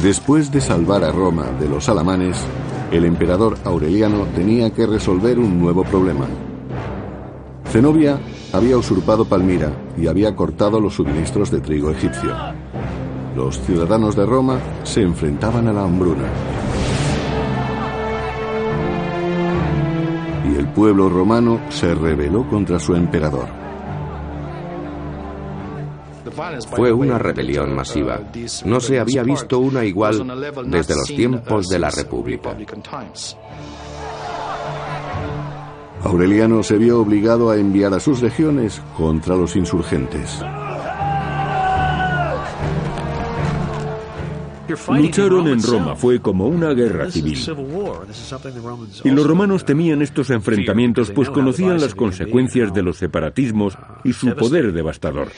Después 0.00 0.50
de 0.50 0.60
salvar 0.60 1.04
a 1.04 1.12
Roma 1.12 1.44
de 1.60 1.68
los 1.68 1.88
alamanes, 1.88 2.36
el 2.90 3.04
emperador 3.04 3.58
Aureliano 3.64 4.26
tenía 4.34 4.70
que 4.70 4.86
resolver 4.86 5.38
un 5.38 5.60
nuevo 5.60 5.84
problema. 5.84 6.26
Zenobia 7.70 8.18
había 8.52 8.76
usurpado 8.76 9.24
Palmira 9.24 9.70
y 9.96 10.06
había 10.06 10.34
cortado 10.34 10.80
los 10.80 10.94
suministros 10.94 11.50
de 11.50 11.60
trigo 11.60 11.90
egipcio. 11.90 12.34
Los 13.36 13.60
ciudadanos 13.60 14.16
de 14.16 14.26
Roma 14.26 14.58
se 14.82 15.02
enfrentaban 15.02 15.68
a 15.68 15.72
la 15.72 15.84
hambruna. 15.84 16.24
Y 20.52 20.58
el 20.58 20.68
pueblo 20.68 21.08
romano 21.08 21.60
se 21.68 21.94
rebeló 21.94 22.48
contra 22.48 22.78
su 22.78 22.94
emperador. 22.94 23.61
Fue 26.74 26.92
una 26.92 27.18
rebelión 27.18 27.74
masiva. 27.74 28.20
No 28.64 28.80
se 28.80 29.00
había 29.00 29.22
visto 29.22 29.58
una 29.58 29.84
igual 29.84 30.26
desde 30.66 30.94
los 30.96 31.08
tiempos 31.08 31.68
de 31.68 31.78
la 31.78 31.90
República. 31.90 32.56
Aureliano 36.04 36.62
se 36.62 36.78
vio 36.78 37.00
obligado 37.00 37.50
a 37.50 37.56
enviar 37.56 37.94
a 37.94 38.00
sus 38.00 38.22
legiones 38.22 38.82
contra 38.96 39.36
los 39.36 39.54
insurgentes. 39.54 40.42
Lucharon 44.88 45.48
en 45.48 45.62
Roma, 45.62 45.96
fue 45.96 46.20
como 46.20 46.46
una 46.46 46.72
guerra 46.72 47.10
civil. 47.10 47.38
Y 49.04 49.10
los 49.10 49.26
romanos 49.26 49.64
temían 49.64 50.02
estos 50.02 50.30
enfrentamientos 50.30 51.10
pues 51.10 51.30
conocían 51.30 51.80
las 51.80 51.94
consecuencias 51.94 52.72
de 52.72 52.82
los 52.82 52.96
separatismos 52.96 53.76
y 54.04 54.12
su 54.12 54.34
poder 54.34 54.72
devastador. 54.72 55.28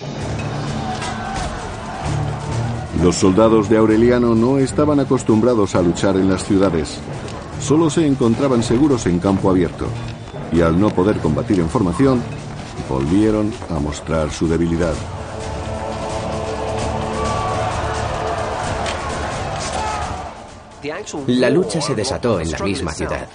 Los 3.04 3.16
soldados 3.16 3.68
de 3.68 3.76
Aureliano 3.76 4.34
no 4.34 4.56
estaban 4.56 4.98
acostumbrados 4.98 5.74
a 5.74 5.82
luchar 5.82 6.16
en 6.16 6.26
las 6.26 6.42
ciudades. 6.42 7.00
Solo 7.60 7.90
se 7.90 8.06
encontraban 8.06 8.62
seguros 8.62 9.04
en 9.04 9.18
campo 9.18 9.50
abierto. 9.50 9.84
Y 10.50 10.62
al 10.62 10.80
no 10.80 10.88
poder 10.88 11.18
combatir 11.18 11.60
en 11.60 11.68
formación, 11.68 12.22
volvieron 12.88 13.52
a 13.68 13.78
mostrar 13.78 14.30
su 14.30 14.48
debilidad. 14.48 14.94
La 21.26 21.50
lucha 21.50 21.82
se 21.82 21.94
desató 21.94 22.40
en 22.40 22.50
la 22.50 22.58
misma 22.60 22.92
ciudad. 22.92 23.28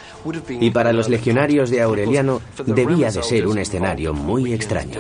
Y 0.49 0.71
para 0.71 0.91
los 0.93 1.09
legionarios 1.09 1.69
de 1.69 1.83
Aureliano 1.83 2.41
debía 2.65 3.11
de 3.11 3.21
ser 3.21 3.45
un 3.45 3.59
escenario 3.59 4.15
muy 4.15 4.51
extraño. 4.51 4.99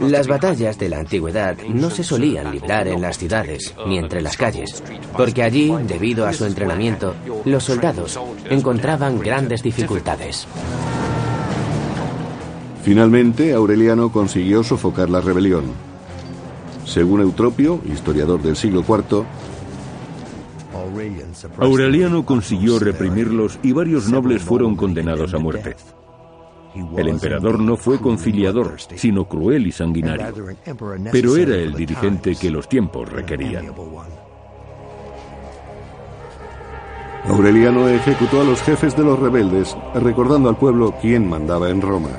Las 0.00 0.26
batallas 0.26 0.78
de 0.78 0.88
la 0.88 0.98
antigüedad 0.98 1.56
no 1.68 1.90
se 1.90 2.04
solían 2.04 2.52
librar 2.52 2.88
en 2.88 3.00
las 3.00 3.18
ciudades 3.18 3.74
ni 3.86 3.98
entre 3.98 4.20
las 4.20 4.36
calles, 4.36 4.82
porque 5.16 5.42
allí, 5.42 5.74
debido 5.86 6.26
a 6.26 6.32
su 6.32 6.44
entrenamiento, 6.44 7.14
los 7.44 7.64
soldados 7.64 8.18
encontraban 8.50 9.18
grandes 9.18 9.62
dificultades. 9.62 10.46
Finalmente, 12.82 13.52
Aureliano 13.52 14.12
consiguió 14.12 14.62
sofocar 14.62 15.10
la 15.10 15.20
rebelión. 15.20 15.64
Según 16.84 17.20
Eutropio, 17.20 17.80
historiador 17.84 18.40
del 18.42 18.56
siglo 18.56 18.84
IV, 18.86 19.24
Aureliano 21.58 22.24
consiguió 22.24 22.78
reprimirlos 22.78 23.58
y 23.62 23.72
varios 23.72 24.08
nobles 24.08 24.42
fueron 24.42 24.76
condenados 24.76 25.34
a 25.34 25.38
muerte. 25.38 25.76
El 26.96 27.08
emperador 27.08 27.60
no 27.60 27.76
fue 27.76 28.00
conciliador, 28.00 28.76
sino 28.96 29.26
cruel 29.26 29.66
y 29.66 29.72
sanguinario. 29.72 30.34
Pero 31.12 31.36
era 31.36 31.56
el 31.56 31.74
dirigente 31.74 32.36
que 32.36 32.50
los 32.50 32.68
tiempos 32.68 33.08
requerían. 33.10 33.72
Aureliano 37.28 37.88
ejecutó 37.88 38.40
a 38.40 38.44
los 38.44 38.62
jefes 38.62 38.96
de 38.96 39.02
los 39.02 39.18
rebeldes, 39.18 39.76
recordando 39.94 40.48
al 40.48 40.56
pueblo 40.56 40.94
quién 41.00 41.28
mandaba 41.28 41.70
en 41.70 41.82
Roma. 41.82 42.10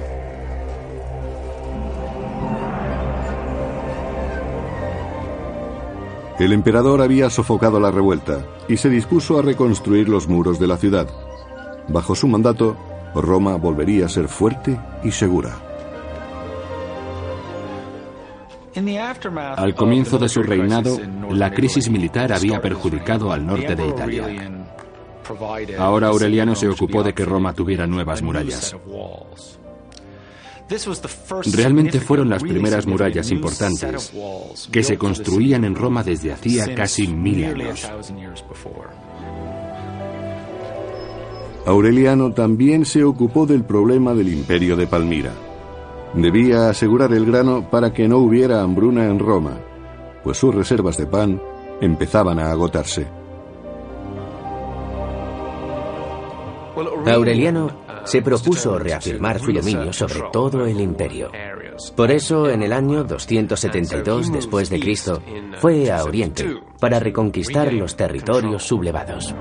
El 6.39 6.54
emperador 6.54 7.02
había 7.02 7.32
sofocado 7.32 7.80
la 7.80 7.89
revuelta 7.89 8.46
y 8.67 8.78
se 8.78 8.89
dispuso 8.89 9.39
a 9.39 9.41
reconstruir 9.41 10.08
los 10.08 10.28
muros 10.28 10.60
de 10.60 10.67
la 10.67 10.78
ciudad. 10.78 11.08
Bajo 11.88 12.13
su 12.13 12.28
mandato, 12.28 12.78
Roma 13.15 13.56
volvería 13.56 14.06
a 14.06 14.10
ser 14.10 14.28
fuerte 14.28 14.78
y 15.04 15.12
segura. 15.12 15.56
Al 19.56 19.74
comienzo 19.74 20.20
de 20.20 20.30
su 20.30 20.43
reinado, 20.43 21.00
la 21.32 21.52
crisis 21.52 21.89
militar 21.89 22.32
había 22.32 22.62
perjudicado 22.62 23.32
al 23.32 23.46
norte 23.46 23.76
de 23.76 23.88
Italia. 23.88 24.52
Ahora 25.80 26.08
Aureliano 26.08 26.56
se 26.56 26.67
ocupó 26.67 27.04
de 27.04 27.13
que 27.13 27.26
Roma 27.26 27.54
tuviera 27.54 27.88
nuevas 27.88 28.22
murallas. 28.22 28.76
Realmente 31.54 32.00
fueron 32.00 32.30
las 32.30 32.43
primeras 32.43 32.86
murallas 32.86 33.32
importantes 33.32 34.12
que 34.72 34.84
se 34.84 34.98
construían 34.98 35.63
en 35.63 35.76
Roma 35.76 36.04
desde 36.04 36.34
hacía 36.34 36.76
casi 36.76 37.08
mil 37.08 37.46
años. 37.46 37.89
Aureliano 41.68 42.32
también 42.32 42.86
se 42.86 43.04
ocupó 43.04 43.46
del 43.46 43.66
problema 43.66 44.14
del 44.14 44.32
imperio 44.32 44.78
de 44.78 44.88
Palmira. 44.88 45.34
Debía 46.14 46.70
asegurar 46.70 47.12
el 47.12 47.26
grano 47.26 47.70
para 47.70 47.92
que 47.92 48.08
no 48.08 48.20
hubiera 48.20 48.62
hambruna 48.62 49.08
en 49.08 49.20
Roma, 49.20 49.60
pues 50.24 50.38
sus 50.38 50.56
reservas 50.56 50.96
de 50.96 51.08
pan 51.08 51.42
empezaban 51.82 52.40
a 52.40 52.52
agotarse. 52.52 53.06
Aureliano 57.06 57.82
se 58.06 58.22
propuso 58.22 58.80
reafirmar 58.80 59.38
su 59.42 59.52
dominio 59.52 59.92
sobre 59.92 60.22
todo 60.32 60.66
el 60.66 60.80
imperio. 60.80 61.32
Por 61.98 62.12
eso, 62.12 62.50
en 62.50 62.64
el 62.64 62.72
año 62.72 63.04
272 63.04 64.32
después 64.32 64.70
de 64.70 64.80
Cristo, 64.80 65.22
fue 65.60 65.92
a 65.92 66.06
Oriente 66.06 66.62
para 66.80 67.02
reconquistar 67.02 67.74
los 67.74 67.98
territorios 67.98 68.64
sublevados. 68.64 69.36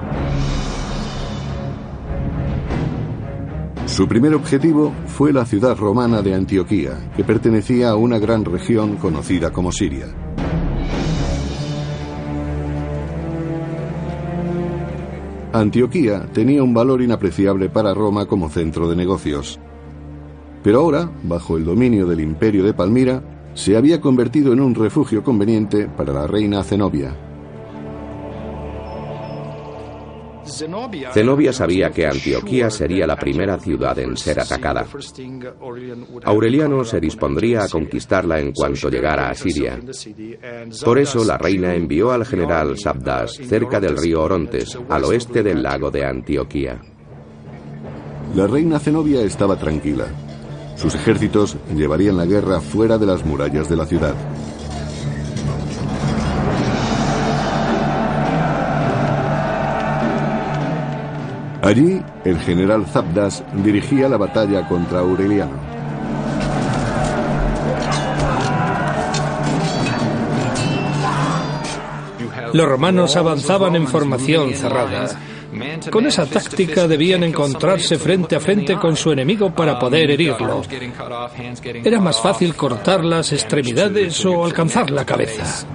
Su 3.96 4.06
primer 4.06 4.34
objetivo 4.34 4.92
fue 5.06 5.32
la 5.32 5.46
ciudad 5.46 5.74
romana 5.74 6.20
de 6.20 6.34
Antioquía, 6.34 7.10
que 7.16 7.24
pertenecía 7.24 7.88
a 7.88 7.96
una 7.96 8.18
gran 8.18 8.44
región 8.44 8.96
conocida 8.96 9.50
como 9.50 9.72
Siria. 9.72 10.04
Antioquía 15.50 16.26
tenía 16.30 16.62
un 16.62 16.74
valor 16.74 17.00
inapreciable 17.00 17.70
para 17.70 17.94
Roma 17.94 18.26
como 18.26 18.50
centro 18.50 18.86
de 18.86 18.96
negocios. 18.96 19.58
Pero 20.62 20.80
ahora, 20.80 21.10
bajo 21.22 21.56
el 21.56 21.64
dominio 21.64 22.06
del 22.06 22.20
imperio 22.20 22.64
de 22.64 22.74
Palmira, 22.74 23.22
se 23.54 23.78
había 23.78 24.02
convertido 24.02 24.52
en 24.52 24.60
un 24.60 24.74
refugio 24.74 25.24
conveniente 25.24 25.88
para 25.88 26.12
la 26.12 26.26
reina 26.26 26.62
Zenobia. 26.64 27.16
Zenobia 30.46 31.52
sabía 31.52 31.90
que 31.90 32.06
Antioquía 32.06 32.70
sería 32.70 33.06
la 33.06 33.16
primera 33.16 33.58
ciudad 33.58 33.98
en 33.98 34.16
ser 34.16 34.40
atacada. 34.40 34.86
Aureliano 36.24 36.84
se 36.84 37.00
dispondría 37.00 37.64
a 37.64 37.68
conquistarla 37.68 38.40
en 38.40 38.52
cuanto 38.52 38.88
llegara 38.88 39.28
a 39.30 39.34
Siria. 39.34 39.78
Por 40.84 40.98
eso 40.98 41.24
la 41.24 41.38
reina 41.38 41.74
envió 41.74 42.12
al 42.12 42.24
general 42.24 42.78
Sabdas 42.78 43.32
cerca 43.32 43.80
del 43.80 43.96
río 43.96 44.22
Orontes, 44.22 44.78
al 44.88 45.04
oeste 45.04 45.42
del 45.42 45.62
lago 45.62 45.90
de 45.90 46.04
Antioquía. 46.04 46.80
La 48.34 48.46
reina 48.46 48.78
Zenobia 48.78 49.22
estaba 49.22 49.56
tranquila. 49.56 50.06
Sus 50.76 50.94
ejércitos 50.94 51.56
llevarían 51.74 52.16
la 52.16 52.26
guerra 52.26 52.60
fuera 52.60 52.98
de 52.98 53.06
las 53.06 53.24
murallas 53.24 53.68
de 53.68 53.76
la 53.76 53.86
ciudad. 53.86 54.14
Allí, 61.66 62.00
el 62.24 62.38
general 62.38 62.86
Zabdas 62.86 63.42
dirigía 63.64 64.08
la 64.08 64.16
batalla 64.16 64.68
contra 64.68 65.00
Aureliano. 65.00 65.58
Los 72.52 72.68
romanos 72.68 73.16
avanzaban 73.16 73.74
en 73.74 73.88
formación 73.88 74.54
cerrada. 74.54 75.08
Con 75.90 76.06
esa 76.06 76.24
táctica 76.26 76.86
debían 76.86 77.24
encontrarse 77.24 77.98
frente 77.98 78.36
a 78.36 78.40
frente 78.40 78.76
con 78.76 78.94
su 78.94 79.10
enemigo 79.10 79.52
para 79.52 79.76
poder 79.76 80.12
herirlo. 80.12 80.62
Era 81.82 82.00
más 82.00 82.20
fácil 82.20 82.54
cortar 82.54 83.04
las 83.04 83.32
extremidades 83.32 84.24
o 84.24 84.44
alcanzar 84.44 84.92
la 84.92 85.04
cabeza. 85.04 85.66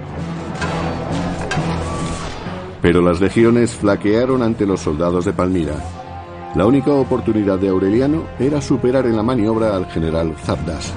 Pero 2.82 3.02
las 3.02 3.22
legiones 3.22 3.76
flaquearon 3.76 4.42
ante 4.42 4.66
los 4.66 4.82
soldados 4.82 5.26
de 5.26 5.34
Palmira. 5.34 5.76
La 6.56 6.66
única 6.66 6.92
oportunidad 6.92 7.60
de 7.60 7.70
Aureliano 7.70 8.24
era 8.40 8.60
superar 8.60 9.06
en 9.06 9.16
la 9.16 9.24
maniobra 9.24 9.76
al 9.76 9.86
general 9.86 10.36
Zabdas. 10.44 10.94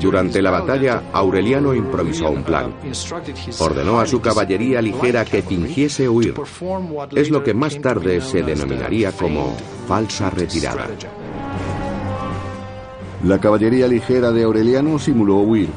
Durante 0.00 0.42
la 0.42 0.50
batalla, 0.50 1.02
Aureliano 1.12 1.74
improvisó 1.74 2.30
un 2.30 2.42
plan. 2.42 2.74
Ordenó 3.58 4.00
a 4.00 4.06
su 4.06 4.20
caballería 4.20 4.82
ligera 4.82 5.24
que 5.24 5.42
fingiese 5.42 6.08
huir. 6.08 6.34
Es 7.14 7.30
lo 7.30 7.44
que 7.44 7.54
más 7.54 7.80
tarde 7.80 8.20
se 8.20 8.42
denominaría 8.42 9.12
como 9.12 9.56
falsa 9.86 10.30
retirada. 10.30 10.88
La 13.24 13.38
caballería 13.38 13.86
ligera 13.86 14.32
de 14.32 14.42
Aureliano 14.42 14.98
simuló 14.98 15.36
huir, 15.36 15.68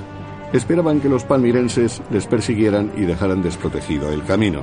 Esperaban 0.53 1.01
que 1.01 1.09
los 1.09 1.23
palmirenses 1.23 2.01
les 2.11 2.27
persiguieran 2.27 2.91
y 2.95 3.01
dejaran 3.01 3.41
desprotegido 3.41 4.11
el 4.11 4.23
camino. 4.23 4.61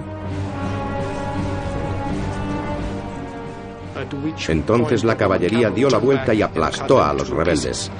Entonces 4.48 5.05
la 5.05 5.16
caballería 5.16 5.70
dio 5.70 5.90
la 5.90 5.98
vuelta 5.98 6.33
y 6.33 6.42
aplastó 6.42 7.03
a 7.03 7.12
los 7.12 7.29
rebeldes. 7.29 7.90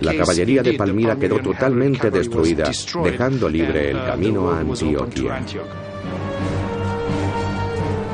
La 0.00 0.16
caballería 0.16 0.62
de 0.62 0.74
Palmira 0.74 1.16
quedó 1.16 1.40
totalmente 1.40 2.10
destruida, 2.10 2.70
dejando 3.04 3.48
libre 3.48 3.90
el 3.90 3.98
camino 3.98 4.50
a 4.50 4.60
Antioquía. 4.60 5.42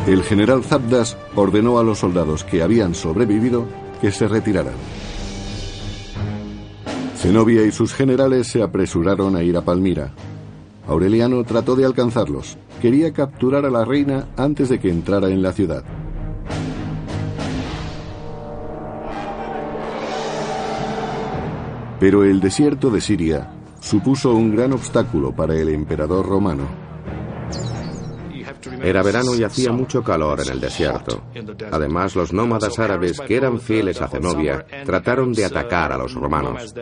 El 0.07 0.23
general 0.23 0.64
Zabdas 0.64 1.17
ordenó 1.35 1.79
a 1.79 1.83
los 1.83 1.99
soldados 1.99 2.45
que 2.45 2.62
habían 2.62 2.95
sobrevivido 2.95 3.67
que 4.01 4.11
se 4.11 4.29
retiraran. 4.29 4.75
Zenobia 7.25 7.65
y 7.65 7.73
sus 7.73 7.95
generales 7.95 8.49
se 8.49 8.63
apresuraron 8.63 9.35
a 9.35 9.43
ir 9.43 9.57
a 9.57 9.63
Palmira. 9.63 10.13
Aureliano 10.87 11.43
trató 11.43 11.75
de 11.75 11.87
alcanzarlos. 11.87 12.59
Quería 12.83 13.15
capturar 13.15 13.65
a 13.65 13.71
la 13.71 13.83
reina 13.83 14.29
antes 14.37 14.69
de 14.69 14.79
que 14.79 14.91
entrara 14.91 15.31
en 15.31 15.41
la 15.41 15.53
ciudad. 15.53 15.83
Pero 21.99 22.25
el 22.25 22.41
desierto 22.41 22.91
de 22.91 23.01
Siria 23.01 23.51
supuso 23.81 24.35
un 24.35 24.55
gran 24.55 24.75
obstáculo 24.75 25.35
para 25.35 25.55
el 25.55 25.71
emperador 25.71 26.27
romano. 26.27 26.84
Era 28.83 29.03
verano 29.03 29.35
y 29.35 29.44
hacía 29.44 29.72
mucho 29.72 30.03
calor 30.03 30.40
en 30.40 30.53
el 30.53 30.61
desierto. 30.61 31.22
Además, 31.70 32.16
los 32.16 32.33
nómadas 32.33 32.79
árabes 32.79 33.20
que 33.20 33.37
eran 33.37 33.61
fieles 33.61 34.00
a 34.00 34.09
Zenobia 34.09 34.64
trataron 34.85 35.33
de 35.33 35.44
atacar 35.44 35.92
a 35.92 35.98
los 35.98 36.14
romanos. 36.14 36.74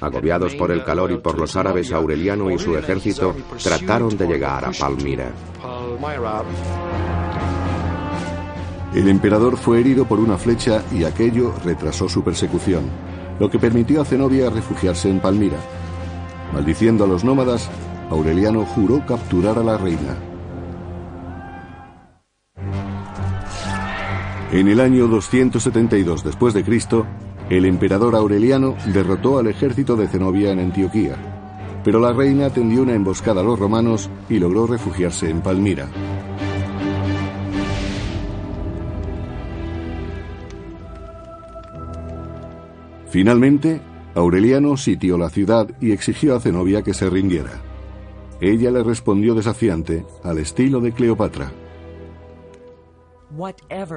Agobiados 0.00 0.54
por 0.54 0.70
el 0.70 0.84
calor 0.84 1.12
y 1.12 1.18
por 1.18 1.38
los 1.38 1.56
árabes, 1.56 1.92
Aureliano 1.92 2.50
y 2.50 2.58
su 2.58 2.76
ejército 2.76 3.34
trataron 3.62 4.16
de 4.16 4.26
llegar 4.26 4.64
a 4.64 4.72
Palmira. 4.72 5.30
El 8.94 9.08
emperador 9.08 9.56
fue 9.56 9.80
herido 9.80 10.04
por 10.04 10.20
una 10.20 10.36
flecha 10.36 10.82
y 10.92 11.04
aquello 11.04 11.54
retrasó 11.64 12.08
su 12.08 12.22
persecución, 12.22 12.84
lo 13.38 13.50
que 13.50 13.58
permitió 13.58 14.02
a 14.02 14.04
Zenobia 14.04 14.50
refugiarse 14.50 15.08
en 15.08 15.20
Palmira. 15.20 15.56
Maldiciendo 16.52 17.04
a 17.04 17.06
los 17.06 17.24
nómadas, 17.24 17.70
Aureliano 18.10 18.66
juró 18.66 19.04
capturar 19.06 19.58
a 19.58 19.62
la 19.62 19.78
reina. 19.78 20.31
En 24.52 24.68
el 24.68 24.80
año 24.80 25.08
272 25.08 26.22
después 26.24 26.52
de 26.52 26.62
Cristo, 26.62 27.06
el 27.48 27.64
emperador 27.64 28.14
Aureliano 28.14 28.76
derrotó 28.92 29.38
al 29.38 29.46
ejército 29.46 29.96
de 29.96 30.08
Zenobia 30.08 30.52
en 30.52 30.58
Antioquía, 30.58 31.16
pero 31.82 31.98
la 31.98 32.12
reina 32.12 32.50
tendió 32.50 32.82
una 32.82 32.92
emboscada 32.92 33.40
a 33.40 33.44
los 33.44 33.58
romanos 33.58 34.10
y 34.28 34.38
logró 34.38 34.66
refugiarse 34.66 35.30
en 35.30 35.40
Palmira. 35.40 35.88
Finalmente, 43.08 43.80
Aureliano 44.14 44.76
sitió 44.76 45.16
la 45.16 45.30
ciudad 45.30 45.66
y 45.80 45.92
exigió 45.92 46.36
a 46.36 46.40
Zenobia 46.40 46.82
que 46.82 46.92
se 46.92 47.08
rindiera. 47.08 47.62
Ella 48.38 48.70
le 48.70 48.82
respondió 48.82 49.34
desafiante, 49.34 50.04
al 50.22 50.36
estilo 50.36 50.80
de 50.80 50.92
Cleopatra. 50.92 51.52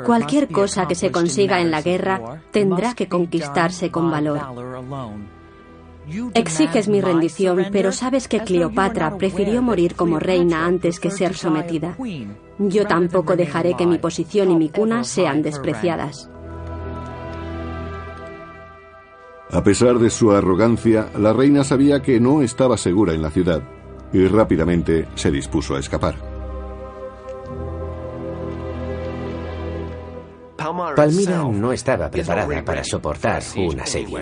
Cualquier 0.05 0.49
cosa 0.49 0.87
que 0.87 0.95
se 0.95 1.11
consiga 1.11 1.59
en 1.59 1.71
la 1.71 1.81
guerra 1.81 2.41
tendrá 2.51 2.93
que 2.93 3.07
conquistarse 3.07 3.91
con 3.91 4.09
valor. 4.09 4.39
Exiges 6.33 6.87
mi 6.87 7.01
rendición, 7.01 7.65
pero 7.71 7.91
sabes 7.91 8.27
que 8.27 8.41
Cleopatra 8.41 9.17
prefirió 9.17 9.61
morir 9.61 9.95
como 9.95 10.19
reina 10.19 10.65
antes 10.65 10.99
que 10.99 11.09
ser 11.09 11.35
sometida. 11.35 11.97
Yo 12.59 12.85
tampoco 12.85 13.35
dejaré 13.35 13.75
que 13.75 13.87
mi 13.87 13.97
posición 13.97 14.51
y 14.51 14.55
mi 14.55 14.69
cuna 14.69 15.03
sean 15.03 15.41
despreciadas. 15.41 16.29
A 19.51 19.63
pesar 19.63 19.99
de 19.99 20.09
su 20.09 20.31
arrogancia, 20.31 21.09
la 21.17 21.33
reina 21.33 21.63
sabía 21.63 22.01
que 22.01 22.19
no 22.19 22.41
estaba 22.41 22.77
segura 22.77 23.13
en 23.13 23.21
la 23.21 23.31
ciudad 23.31 23.61
y 24.11 24.27
rápidamente 24.27 25.07
se 25.15 25.31
dispuso 25.31 25.75
a 25.75 25.79
escapar. 25.79 26.34
Palmira 30.57 31.43
no 31.43 31.71
estaba 31.71 32.09
preparada 32.09 32.63
para 32.63 32.83
soportar 32.83 33.43
un 33.57 33.79
asedio. 33.79 34.19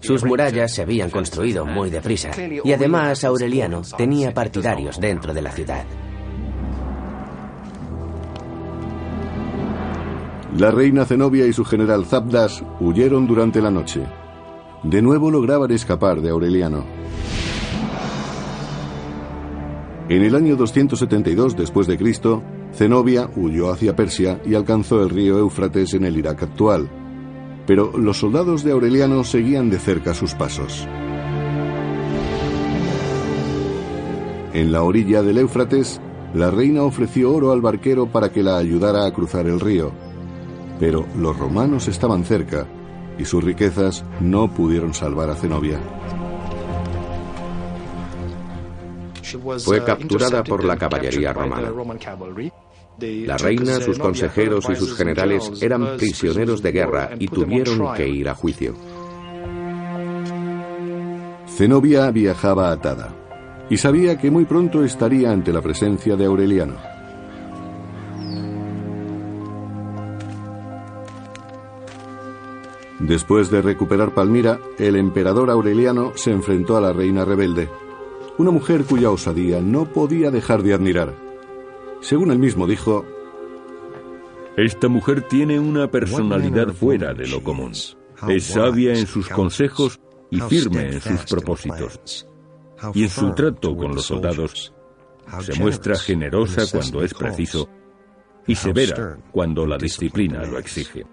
Sus 0.00 0.24
murallas 0.24 0.74
se 0.74 0.82
habían 0.82 1.10
construido 1.10 1.64
muy 1.64 1.90
deprisa 1.90 2.30
y 2.64 2.72
además 2.72 3.24
Aureliano 3.24 3.82
tenía 3.96 4.32
partidarios 4.32 5.00
dentro 5.00 5.34
de 5.34 5.42
la 5.42 5.50
ciudad. 5.50 5.84
La 10.56 10.70
reina 10.70 11.06
Zenobia 11.06 11.46
y 11.46 11.52
su 11.52 11.64
general 11.64 12.04
Zabdas 12.04 12.62
huyeron 12.78 13.26
durante 13.26 13.62
la 13.62 13.70
noche. 13.70 14.02
De 14.82 15.00
nuevo 15.00 15.30
lograban 15.30 15.70
escapar 15.70 16.20
de 16.20 16.28
Aureliano. 16.28 16.84
En 20.08 20.22
el 20.22 20.34
año 20.34 20.56
272 20.56 21.56
después 21.56 21.86
de 21.86 21.96
Cristo, 21.96 22.42
Zenobia 22.74 23.28
huyó 23.36 23.70
hacia 23.70 23.94
Persia 23.94 24.40
y 24.44 24.54
alcanzó 24.54 25.02
el 25.02 25.10
río 25.10 25.38
Éufrates 25.38 25.94
en 25.94 26.04
el 26.04 26.16
Irak 26.16 26.42
actual. 26.42 26.88
Pero 27.66 27.96
los 27.96 28.18
soldados 28.18 28.64
de 28.64 28.72
Aureliano 28.72 29.24
seguían 29.24 29.70
de 29.70 29.78
cerca 29.78 30.14
sus 30.14 30.34
pasos. 30.34 30.88
En 34.52 34.72
la 34.72 34.82
orilla 34.82 35.22
del 35.22 35.38
Éufrates, 35.38 36.00
la 36.34 36.50
reina 36.50 36.82
ofreció 36.82 37.32
oro 37.32 37.52
al 37.52 37.60
barquero 37.60 38.06
para 38.06 38.30
que 38.30 38.42
la 38.42 38.56
ayudara 38.56 39.06
a 39.06 39.12
cruzar 39.12 39.46
el 39.46 39.60
río. 39.60 39.92
Pero 40.80 41.06
los 41.16 41.38
romanos 41.38 41.88
estaban 41.88 42.24
cerca 42.24 42.66
y 43.18 43.24
sus 43.24 43.44
riquezas 43.44 44.04
no 44.20 44.52
pudieron 44.52 44.94
salvar 44.94 45.30
a 45.30 45.36
Zenobia. 45.36 45.78
Fue 49.64 49.84
capturada 49.84 50.42
por 50.42 50.64
la 50.64 50.76
caballería 50.76 51.32
romana. 51.32 51.70
La 53.00 53.36
reina, 53.38 53.80
sus 53.80 53.98
consejeros 53.98 54.68
y 54.70 54.76
sus 54.76 54.96
generales 54.96 55.50
eran 55.60 55.96
prisioneros 55.96 56.62
de 56.62 56.72
guerra 56.72 57.10
y 57.18 57.28
tuvieron 57.28 57.94
que 57.94 58.08
ir 58.08 58.28
a 58.28 58.34
juicio. 58.34 58.74
Zenobia 61.48 62.10
viajaba 62.10 62.70
atada 62.70 63.14
y 63.68 63.76
sabía 63.76 64.18
que 64.18 64.30
muy 64.30 64.44
pronto 64.44 64.84
estaría 64.84 65.30
ante 65.30 65.52
la 65.52 65.62
presencia 65.62 66.16
de 66.16 66.26
Aureliano. 66.26 66.76
Después 73.00 73.50
de 73.50 73.62
recuperar 73.62 74.14
Palmira, 74.14 74.60
el 74.78 74.96
emperador 74.96 75.50
Aureliano 75.50 76.12
se 76.14 76.30
enfrentó 76.30 76.76
a 76.76 76.80
la 76.80 76.92
reina 76.92 77.24
rebelde, 77.24 77.68
una 78.38 78.52
mujer 78.52 78.84
cuya 78.84 79.10
osadía 79.10 79.60
no 79.60 79.86
podía 79.86 80.30
dejar 80.30 80.62
de 80.62 80.74
admirar. 80.74 81.31
Según 82.02 82.32
él 82.32 82.38
mismo 82.38 82.66
dijo, 82.66 83.06
Esta 84.56 84.88
mujer 84.88 85.22
tiene 85.22 85.58
una 85.58 85.90
personalidad 85.90 86.68
fuera 86.68 87.14
de 87.14 87.28
lo 87.28 87.42
común. 87.42 87.72
Es 88.28 88.44
sabia 88.44 88.92
en 88.92 89.06
sus 89.06 89.28
consejos 89.28 89.98
y 90.30 90.40
firme 90.40 90.88
en 90.88 91.00
sus 91.00 91.24
propósitos. 91.24 92.28
Y 92.92 93.04
en 93.04 93.08
su 93.08 93.32
trato 93.32 93.74
con 93.76 93.94
los 93.94 94.04
soldados 94.04 94.74
se 95.40 95.54
muestra 95.60 95.96
generosa 95.96 96.64
cuando 96.70 97.02
es 97.02 97.14
preciso 97.14 97.68
y 98.46 98.56
severa 98.56 99.16
cuando 99.30 99.64
la 99.64 99.78
disciplina 99.78 100.44
lo 100.44 100.58
exige. 100.58 101.04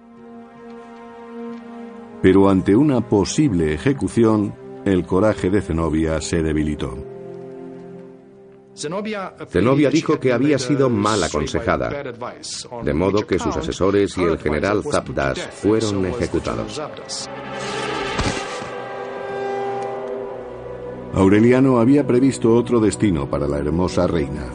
Pero 2.21 2.49
ante 2.49 2.75
una 2.75 3.08
posible 3.08 3.75
ejecución, 3.75 4.56
el 4.86 5.06
coraje 5.06 5.52
de 5.52 5.62
Zenobia 5.62 6.19
se 6.19 6.41
debilitó. 6.41 6.97
Zenobia 8.80 9.89
dijo 9.89 10.20
que 10.20 10.32
había 10.32 10.58
sido 10.58 10.89
mal 10.89 11.22
aconsejada, 11.22 11.89
de 12.84 12.94
modo 12.94 13.28
que 13.28 13.38
sus 13.38 13.56
asesores 13.58 14.18
y 14.18 14.24
el 14.24 14.38
general 14.38 14.84
Zabdas 14.84 15.39
fueron 15.62 16.06
ejecutados. 16.06 16.82
Aureliano 21.13 21.80
había 21.80 22.08
previsto 22.08 22.56
otro 22.56 22.80
destino 22.80 23.30
para 23.30 23.48
la 23.48 23.58
hermosa 23.58 24.08
reina. 24.08 24.48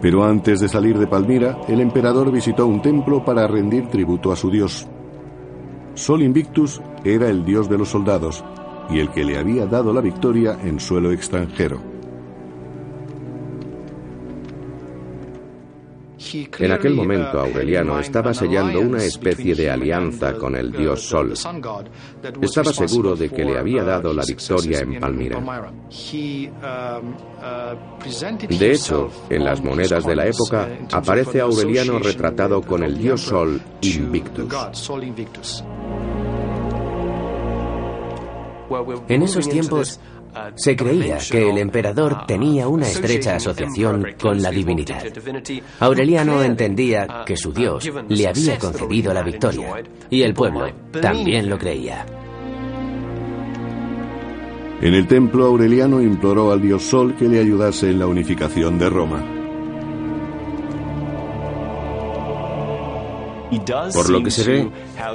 Pero 0.00 0.24
antes 0.24 0.60
de 0.60 0.68
salir 0.68 0.98
de 0.98 1.06
Palmira, 1.06 1.58
el 1.68 1.80
emperador 1.80 2.30
visitó 2.30 2.66
un 2.66 2.80
templo 2.80 3.24
para 3.24 3.46
rendir 3.46 3.88
tributo 3.88 4.30
a 4.30 4.36
su 4.36 4.50
dios. 4.50 4.86
Sol 5.96 6.22
Invictus 6.22 6.82
era 7.04 7.30
el 7.30 7.42
dios 7.46 7.70
de 7.70 7.78
los 7.78 7.88
soldados 7.88 8.44
y 8.90 8.98
el 8.98 9.10
que 9.10 9.24
le 9.24 9.38
había 9.38 9.64
dado 9.64 9.94
la 9.94 10.02
victoria 10.02 10.58
en 10.62 10.78
suelo 10.78 11.10
extranjero. 11.10 11.95
En 16.58 16.72
aquel 16.72 16.94
momento 16.94 17.40
Aureliano 17.40 17.98
estaba 17.98 18.34
sellando 18.34 18.80
una 18.80 19.02
especie 19.02 19.54
de 19.54 19.70
alianza 19.70 20.34
con 20.34 20.56
el 20.56 20.72
dios 20.72 21.02
Sol. 21.02 21.32
Estaba 22.40 22.72
seguro 22.72 23.14
de 23.16 23.28
que 23.28 23.44
le 23.44 23.58
había 23.58 23.84
dado 23.84 24.12
la 24.12 24.24
victoria 24.26 24.80
en 24.80 25.00
Palmira. 25.00 25.40
De 28.48 28.72
hecho, 28.72 29.10
en 29.30 29.44
las 29.44 29.62
monedas 29.62 30.04
de 30.04 30.16
la 30.16 30.26
época 30.26 30.68
aparece 30.92 31.40
Aureliano 31.40 31.98
retratado 31.98 32.60
con 32.62 32.82
el 32.82 32.98
dios 32.98 33.20
Sol 33.22 33.60
Invictus. 33.82 35.64
En 39.08 39.22
esos 39.22 39.48
tiempos 39.48 40.00
se 40.54 40.76
creía 40.76 41.18
que 41.18 41.50
el 41.50 41.58
emperador 41.58 42.26
tenía 42.26 42.68
una 42.68 42.86
estrecha 42.86 43.36
asociación 43.36 44.06
con 44.20 44.42
la 44.42 44.50
divinidad. 44.50 45.02
Aureliano 45.80 46.42
entendía 46.42 47.24
que 47.24 47.36
su 47.36 47.52
dios 47.52 47.90
le 48.08 48.28
había 48.28 48.58
concedido 48.58 49.14
la 49.14 49.22
victoria 49.22 49.82
y 50.10 50.22
el 50.22 50.34
pueblo 50.34 50.66
también 51.00 51.48
lo 51.48 51.58
creía. 51.58 52.04
En 54.80 54.92
el 54.92 55.06
templo 55.06 55.46
Aureliano 55.46 56.02
imploró 56.02 56.52
al 56.52 56.60
dios 56.60 56.82
Sol 56.82 57.16
que 57.16 57.28
le 57.28 57.40
ayudase 57.40 57.88
en 57.88 57.98
la 57.98 58.06
unificación 58.06 58.78
de 58.78 58.90
Roma. 58.90 59.35
Por 63.92 64.10
lo 64.10 64.22
que 64.22 64.30
se 64.30 64.44
ve, 64.44 64.70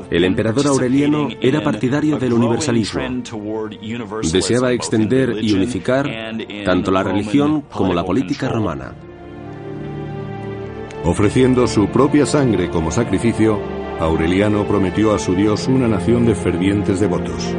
el 0.09 0.23
emperador 0.23 0.67
Aureliano 0.67 1.27
era 1.41 1.63
partidario 1.63 2.17
del 2.17 2.33
universalismo. 2.33 3.01
Deseaba 4.31 4.71
extender 4.71 5.37
y 5.41 5.53
unificar 5.53 6.09
tanto 6.65 6.91
la 6.91 7.03
religión 7.03 7.61
como 7.69 7.93
la 7.93 8.05
política 8.05 8.49
romana. 8.49 8.93
Ofreciendo 11.03 11.67
su 11.67 11.87
propia 11.87 12.25
sangre 12.25 12.69
como 12.69 12.91
sacrificio, 12.91 13.59
Aureliano 13.99 14.67
prometió 14.67 15.13
a 15.13 15.19
su 15.19 15.33
dios 15.33 15.67
una 15.67 15.87
nación 15.87 16.25
de 16.25 16.35
fervientes 16.35 16.99
devotos. 16.99 17.55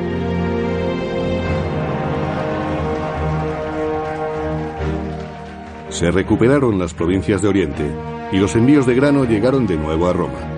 Se 5.89 6.11
recuperaron 6.11 6.79
las 6.79 6.95
provincias 6.95 7.43
de 7.43 7.49
Oriente 7.49 7.85
y 8.33 8.39
los 8.39 8.57
envíos 8.57 8.87
de 8.87 8.95
grano 8.95 9.25
llegaron 9.25 9.67
de 9.67 9.77
nuevo 9.77 10.09
a 10.09 10.13
Roma. 10.13 10.52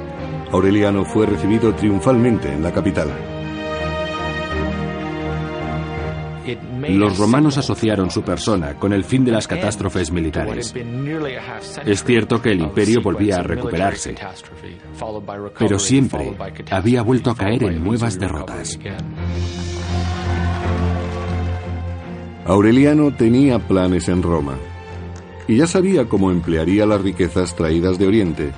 Aureliano 0.54 1.04
fue 1.04 1.26
recibido 1.26 1.74
triunfalmente 1.74 2.46
en 2.52 2.62
la 2.62 2.72
capital. 2.72 3.08
Los 6.90 7.18
romanos 7.18 7.58
asociaron 7.58 8.08
su 8.08 8.22
persona 8.22 8.74
con 8.74 8.92
el 8.92 9.02
fin 9.02 9.24
de 9.24 9.32
las 9.32 9.48
catástrofes 9.48 10.12
militares. 10.12 10.72
Es 11.84 12.04
cierto 12.04 12.40
que 12.40 12.52
el 12.52 12.60
imperio 12.60 13.02
volvía 13.02 13.38
a 13.38 13.42
recuperarse, 13.42 14.14
pero 15.58 15.80
siempre 15.80 16.36
había 16.70 17.02
vuelto 17.02 17.32
a 17.32 17.34
caer 17.34 17.64
en 17.64 17.82
nuevas 17.82 18.16
derrotas. 18.16 18.78
Aureliano 22.46 23.12
tenía 23.12 23.58
planes 23.58 24.08
en 24.08 24.22
Roma. 24.22 24.54
y 25.48 25.56
ya 25.56 25.66
sabía 25.66 26.08
cómo 26.08 26.30
emplearía 26.30 26.86
las 26.86 27.02
riquezas 27.02 27.56
traídas 27.56 27.98
de 27.98 28.06
Oriente. 28.06 28.52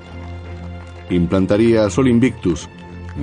Implantaría 1.11 1.85
a 1.85 1.91
Sol 1.91 2.09
Invictus, 2.09 2.69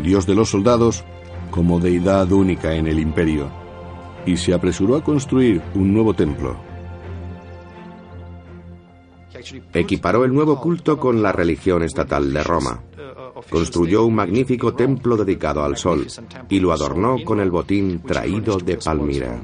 dios 0.02 0.26
de 0.26 0.36
los 0.36 0.50
soldados, 0.50 1.04
como 1.52 1.80
deidad 1.80 2.32
única 2.32 2.74
en 2.74 2.88
el 2.88 3.00
imperio, 3.00 3.50
y 4.26 4.38
se 4.38 4.54
apresuró 4.54 4.96
a 4.96 5.04
construir 5.04 5.62
un 5.76 5.94
nuevo 5.94 6.14
templo. 6.14 6.56
Equiparó 9.74 10.24
el 10.24 10.34
nuevo 10.34 10.60
culto 10.62 10.98
con 10.98 11.22
la 11.22 11.32
religión 11.32 11.84
estatal 11.84 12.32
de 12.32 12.44
Roma. 12.44 12.82
Construyó 13.50 14.06
un 14.06 14.16
magnífico 14.16 14.74
templo 14.74 15.18
dedicado 15.18 15.64
al 15.64 15.76
sol 15.76 16.08
y 16.50 16.60
lo 16.60 16.72
adornó 16.72 17.18
con 17.26 17.42
el 17.42 17.52
botín 17.52 18.02
traído 18.02 18.58
de 18.58 18.78
Palmira. 18.78 19.42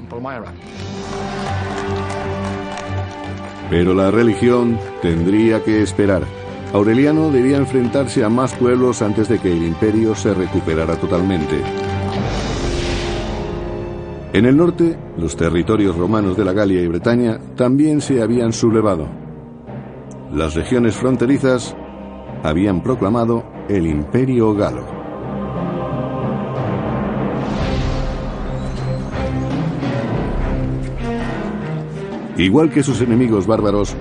Pero 3.68 3.94
la 3.94 4.10
religión 4.10 4.78
tendría 5.02 5.62
que 5.62 5.82
esperar. 5.82 6.39
Aureliano 6.72 7.32
debía 7.32 7.56
enfrentarse 7.56 8.24
a 8.24 8.28
más 8.28 8.54
pueblos 8.54 9.02
antes 9.02 9.28
de 9.28 9.40
que 9.40 9.50
el 9.50 9.64
imperio 9.64 10.14
se 10.14 10.32
recuperara 10.32 10.94
totalmente. 10.96 11.60
En 14.32 14.46
el 14.46 14.56
norte, 14.56 14.96
los 15.18 15.36
territorios 15.36 15.96
romanos 15.96 16.36
de 16.36 16.44
la 16.44 16.52
Galia 16.52 16.80
y 16.80 16.86
Bretaña 16.86 17.40
también 17.56 18.00
se 18.00 18.22
habían 18.22 18.52
sublevado. 18.52 19.08
Las 20.32 20.54
regiones 20.54 20.94
fronterizas 20.94 21.74
habían 22.44 22.84
proclamado 22.84 23.42
el 23.68 23.88
imperio 23.88 24.54
galo. 24.54 24.86
Igual 32.36 32.70
que 32.70 32.84
sus 32.84 33.00
enemigos 33.00 33.48
bárbaros, 33.48 33.96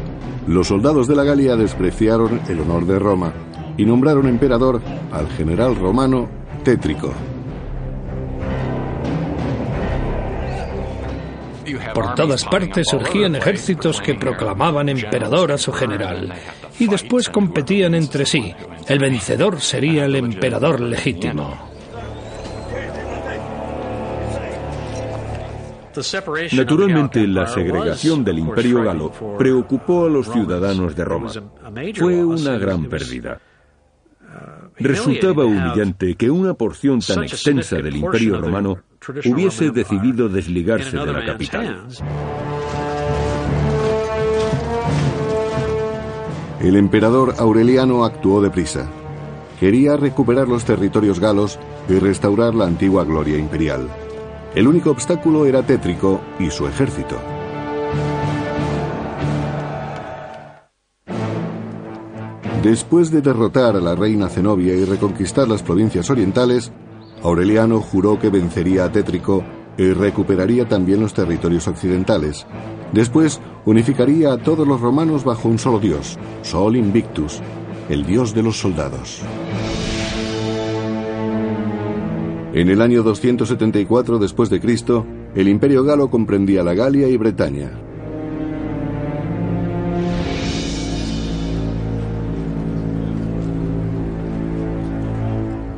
los 0.47 0.67
soldados 0.67 1.07
de 1.07 1.15
la 1.15 1.23
Galia 1.23 1.55
despreciaron 1.55 2.41
el 2.47 2.59
honor 2.61 2.85
de 2.85 2.99
Roma 2.99 3.33
y 3.77 3.85
nombraron 3.85 4.27
emperador 4.27 4.81
al 5.11 5.27
general 5.29 5.75
romano 5.75 6.27
Tétrico. 6.63 7.13
Por 11.93 12.15
todas 12.15 12.45
partes 12.45 12.87
surgían 12.89 13.35
ejércitos 13.35 14.01
que 14.01 14.15
proclamaban 14.15 14.89
emperador 14.89 15.51
a 15.51 15.57
su 15.57 15.71
general 15.71 16.33
y 16.79 16.87
después 16.87 17.29
competían 17.29 17.93
entre 17.93 18.25
sí. 18.25 18.53
El 18.87 18.99
vencedor 18.99 19.59
sería 19.59 20.05
el 20.05 20.15
emperador 20.15 20.79
legítimo. 20.79 21.69
Naturalmente, 26.53 27.27
la 27.27 27.47
segregación 27.47 28.23
del 28.23 28.39
imperio 28.39 28.83
galo 28.83 29.11
preocupó 29.37 30.05
a 30.05 30.09
los 30.09 30.31
ciudadanos 30.31 30.95
de 30.95 31.05
Roma. 31.05 31.31
Fue 31.95 32.23
una 32.23 32.57
gran 32.57 32.85
pérdida. 32.85 33.39
Resultaba 34.77 35.45
humillante 35.45 36.15
que 36.15 36.29
una 36.29 36.53
porción 36.53 36.99
tan 36.99 37.23
extensa 37.23 37.77
del 37.77 37.97
imperio 37.97 38.39
romano 38.39 38.79
hubiese 39.25 39.71
decidido 39.71 40.29
desligarse 40.29 40.97
de 40.97 41.13
la 41.13 41.25
capital. 41.25 41.87
El 46.61 46.75
emperador 46.75 47.35
Aureliano 47.39 48.03
actuó 48.03 48.41
deprisa. 48.41 48.89
Quería 49.59 49.97
recuperar 49.97 50.47
los 50.47 50.65
territorios 50.65 51.19
galos 51.19 51.57
y 51.87 51.99
restaurar 51.99 52.53
la 52.53 52.65
antigua 52.65 53.03
gloria 53.03 53.37
imperial. 53.37 53.89
El 54.55 54.67
único 54.67 54.89
obstáculo 54.89 55.45
era 55.45 55.61
Tétrico 55.61 56.21
y 56.39 56.49
su 56.49 56.67
ejército. 56.67 57.17
Después 62.63 63.11
de 63.11 63.21
derrotar 63.21 63.75
a 63.75 63.79
la 63.79 63.95
reina 63.95 64.27
Zenobia 64.27 64.73
y 64.75 64.85
reconquistar 64.85 65.47
las 65.47 65.61
provincias 65.61 66.09
orientales, 66.09 66.71
Aureliano 67.23 67.79
juró 67.79 68.17
que 68.19 68.29
vencería 68.29 68.85
a 68.85 68.91
Tétrico 68.91 69.43
y 69.77 69.91
recuperaría 69.91 70.67
también 70.67 70.99
los 70.99 71.13
territorios 71.13 71.67
occidentales. 71.67 72.47
Después 72.91 73.39
unificaría 73.65 74.33
a 74.33 74.37
todos 74.37 74.67
los 74.67 74.81
romanos 74.81 75.23
bajo 75.23 75.47
un 75.47 75.59
solo 75.59 75.79
dios, 75.79 76.17
Sol 76.41 76.75
Invictus, 76.75 77.39
el 77.87 78.05
dios 78.05 78.33
de 78.33 78.43
los 78.43 78.59
soldados. 78.59 79.21
En 82.59 82.67
el 82.67 82.81
año 82.81 83.03
274 83.03 84.19
después 84.19 84.49
de 84.49 84.59
Cristo, 84.59 85.05
el 85.33 85.47
Imperio 85.47 85.81
galo 85.85 86.09
comprendía 86.09 86.61
la 86.61 86.73
Galia 86.73 87.07
y 87.07 87.15
Bretaña. 87.15 87.71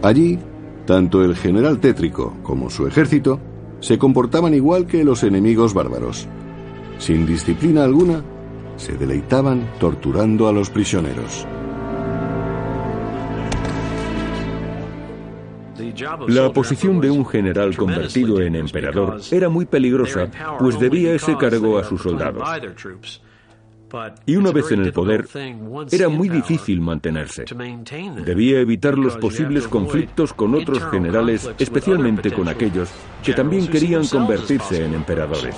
Allí, 0.01 0.39
tanto 0.87 1.23
el 1.23 1.35
general 1.35 1.79
tétrico 1.79 2.33
como 2.41 2.71
su 2.71 2.87
ejército 2.87 3.39
se 3.79 3.99
comportaban 3.99 4.55
igual 4.55 4.87
que 4.87 5.03
los 5.03 5.21
enemigos 5.21 5.75
bárbaros. 5.75 6.27
Sin 6.97 7.27
disciplina 7.27 7.83
alguna, 7.83 8.23
se 8.77 8.93
deleitaban 8.97 9.69
torturando 9.79 10.47
a 10.47 10.51
los 10.51 10.71
prisioneros. 10.71 11.45
La 16.27 16.51
posición 16.51 16.99
de 16.99 17.11
un 17.11 17.25
general 17.25 17.75
convertido 17.75 18.41
en 18.41 18.55
emperador 18.55 19.19
era 19.31 19.49
muy 19.49 19.65
peligrosa, 19.65 20.29
pues 20.59 20.79
debía 20.79 21.13
ese 21.13 21.35
cargo 21.37 21.77
a 21.77 21.83
sus 21.83 22.01
soldados. 22.01 22.47
Y 24.25 24.35
una 24.35 24.51
vez 24.51 24.71
en 24.71 24.81
el 24.83 24.93
poder, 24.93 25.27
era 25.91 26.09
muy 26.09 26.29
difícil 26.29 26.79
mantenerse. 26.79 27.45
Debía 28.25 28.59
evitar 28.59 28.97
los 28.97 29.17
posibles 29.17 29.67
conflictos 29.67 30.33
con 30.33 30.55
otros 30.55 30.83
generales, 30.89 31.49
especialmente 31.57 32.31
con 32.31 32.47
aquellos 32.47 32.89
que 33.23 33.33
también 33.33 33.67
querían 33.67 34.07
convertirse 34.07 34.85
en 34.85 34.93
emperadores. 34.93 35.55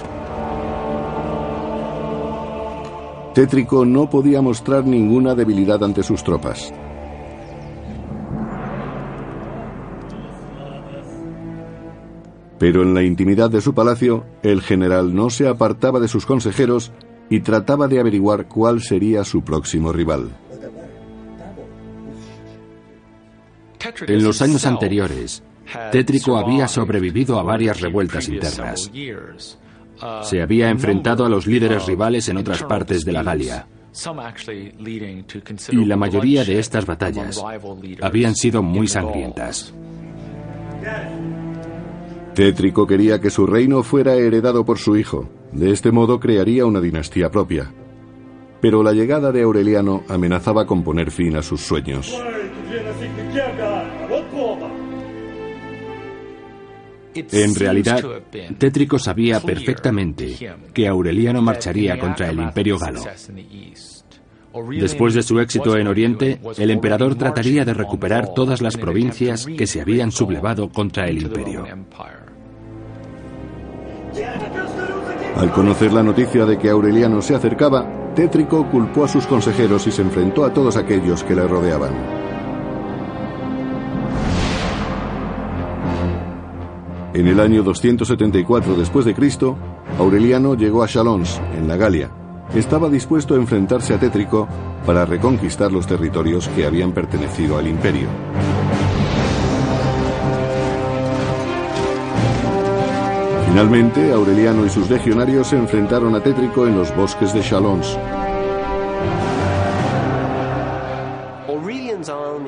Tétrico 3.33 3.83
no 3.83 4.09
podía 4.09 4.41
mostrar 4.41 4.85
ninguna 4.85 5.33
debilidad 5.33 5.83
ante 5.83 6.03
sus 6.03 6.23
tropas. 6.23 6.71
Pero 12.63 12.81
en 12.81 12.93
la 12.93 13.03
intimidad 13.03 13.49
de 13.49 13.59
su 13.59 13.73
palacio, 13.73 14.25
el 14.41 14.61
general 14.61 15.13
no 15.13 15.29
se 15.29 15.49
apartaba 15.49 15.99
de 15.99 16.07
sus 16.07 16.25
consejeros 16.25 16.93
y 17.29 17.41
trataba 17.41 17.89
de 17.89 17.99
averiguar 17.99 18.47
cuál 18.47 18.81
sería 18.81 19.25
su 19.25 19.43
próximo 19.43 19.91
rival. 19.91 20.29
En 24.07 24.23
los 24.23 24.41
años 24.41 24.65
anteriores, 24.65 25.43
Tétrico 25.91 26.37
había 26.37 26.69
sobrevivido 26.69 27.37
a 27.37 27.43
varias 27.43 27.81
revueltas 27.81 28.29
internas. 28.29 28.89
Se 30.21 30.41
había 30.41 30.69
enfrentado 30.69 31.25
a 31.25 31.29
los 31.29 31.45
líderes 31.45 31.85
rivales 31.85 32.29
en 32.29 32.37
otras 32.37 32.63
partes 32.63 33.03
de 33.03 33.11
la 33.11 33.23
Galia. 33.23 33.67
Y 35.69 35.83
la 35.83 35.97
mayoría 35.97 36.45
de 36.45 36.59
estas 36.59 36.85
batallas 36.85 37.43
habían 38.01 38.35
sido 38.35 38.63
muy 38.63 38.87
sangrientas. 38.87 39.73
Tétrico 42.35 42.87
quería 42.87 43.21
que 43.21 43.29
su 43.29 43.45
reino 43.45 43.83
fuera 43.83 44.15
heredado 44.15 44.65
por 44.65 44.79
su 44.79 44.97
hijo. 44.97 45.29
De 45.51 45.71
este 45.71 45.91
modo 45.91 46.19
crearía 46.19 46.65
una 46.65 46.81
dinastía 46.81 47.29
propia. 47.29 47.71
Pero 48.59 48.81
la 48.81 48.91
llegada 48.91 49.31
de 49.31 49.43
Aureliano 49.43 50.03
amenazaba 50.07 50.65
con 50.65 50.83
poner 50.83 51.11
fin 51.11 51.35
a 51.35 51.43
sus 51.43 51.61
sueños. 51.61 52.11
En 57.13 57.53
realidad, 57.55 58.03
Tétrico 58.57 58.97
sabía 58.97 59.39
perfectamente 59.39 60.35
que 60.73 60.87
Aureliano 60.87 61.41
marcharía 61.41 61.99
contra 61.99 62.29
el 62.29 62.39
imperio 62.39 62.79
galo. 62.79 63.03
Después 64.79 65.13
de 65.13 65.23
su 65.23 65.39
éxito 65.39 65.77
en 65.77 65.87
Oriente, 65.87 66.39
el 66.57 66.71
emperador 66.71 67.15
trataría 67.15 67.65
de 67.65 67.73
recuperar 67.73 68.33
todas 68.33 68.61
las 68.61 68.77
provincias 68.77 69.45
que 69.45 69.67
se 69.67 69.81
habían 69.81 70.11
sublevado 70.11 70.69
contra 70.69 71.07
el 71.07 71.23
imperio. 71.23 71.65
Al 75.35 75.51
conocer 75.51 75.91
la 75.91 76.03
noticia 76.03 76.45
de 76.45 76.57
que 76.57 76.69
Aureliano 76.69 77.21
se 77.21 77.35
acercaba, 77.35 77.85
Tétrico 78.15 78.69
culpó 78.69 79.05
a 79.05 79.07
sus 79.07 79.25
consejeros 79.25 79.87
y 79.87 79.91
se 79.91 80.03
enfrentó 80.03 80.45
a 80.45 80.53
todos 80.53 80.77
aquellos 80.77 81.23
que 81.23 81.35
le 81.35 81.47
rodeaban. 81.47 82.23
En 87.13 87.27
el 87.27 87.39
año 87.39 87.61
274 87.63 88.75
después 88.75 89.05
de 89.05 89.13
Cristo, 89.13 89.55
Aureliano 89.99 90.55
llegó 90.55 90.83
a 90.83 90.87
Chalons, 90.87 91.39
en 91.55 91.67
la 91.67 91.77
Galia. 91.77 92.09
Estaba 92.55 92.89
dispuesto 92.89 93.35
a 93.35 93.37
enfrentarse 93.37 93.93
a 93.93 93.99
Tétrico 93.99 94.47
para 94.85 95.05
reconquistar 95.05 95.71
los 95.71 95.87
territorios 95.87 96.47
que 96.49 96.65
habían 96.65 96.91
pertenecido 96.91 97.57
al 97.57 97.67
imperio. 97.67 98.07
Finalmente, 103.53 104.11
Aureliano 104.11 104.65
y 104.65 104.69
sus 104.71 104.89
legionarios 104.89 105.49
se 105.49 105.55
enfrentaron 105.55 106.15
a 106.15 106.23
Tétrico 106.23 106.65
en 106.65 106.75
los 106.75 106.95
bosques 106.95 107.35
de 107.35 107.41
Chalons. 107.41 107.99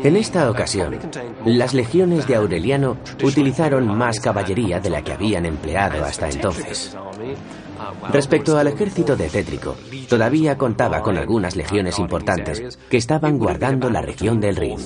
En 0.03 0.15
esta 0.15 0.49
ocasión, 0.49 0.97
las 1.45 1.75
legiones 1.75 2.25
de 2.25 2.33
Aureliano 2.33 2.97
utilizaron 3.21 3.95
más 3.95 4.19
caballería 4.19 4.79
de 4.79 4.89
la 4.89 5.03
que 5.03 5.13
habían 5.13 5.45
empleado 5.45 6.03
hasta 6.03 6.27
entonces. 6.27 6.97
Respecto 8.11 8.57
al 8.57 8.65
ejército 8.65 9.15
de 9.15 9.29
Tétrico, 9.29 9.75
todavía 10.09 10.57
contaba 10.57 11.03
con 11.03 11.17
algunas 11.17 11.55
legiones 11.55 11.99
importantes 11.99 12.79
que 12.89 12.97
estaban 12.97 13.37
guardando 13.37 13.91
la 13.91 14.01
región 14.01 14.39
del 14.39 14.55
Rin. 14.55 14.79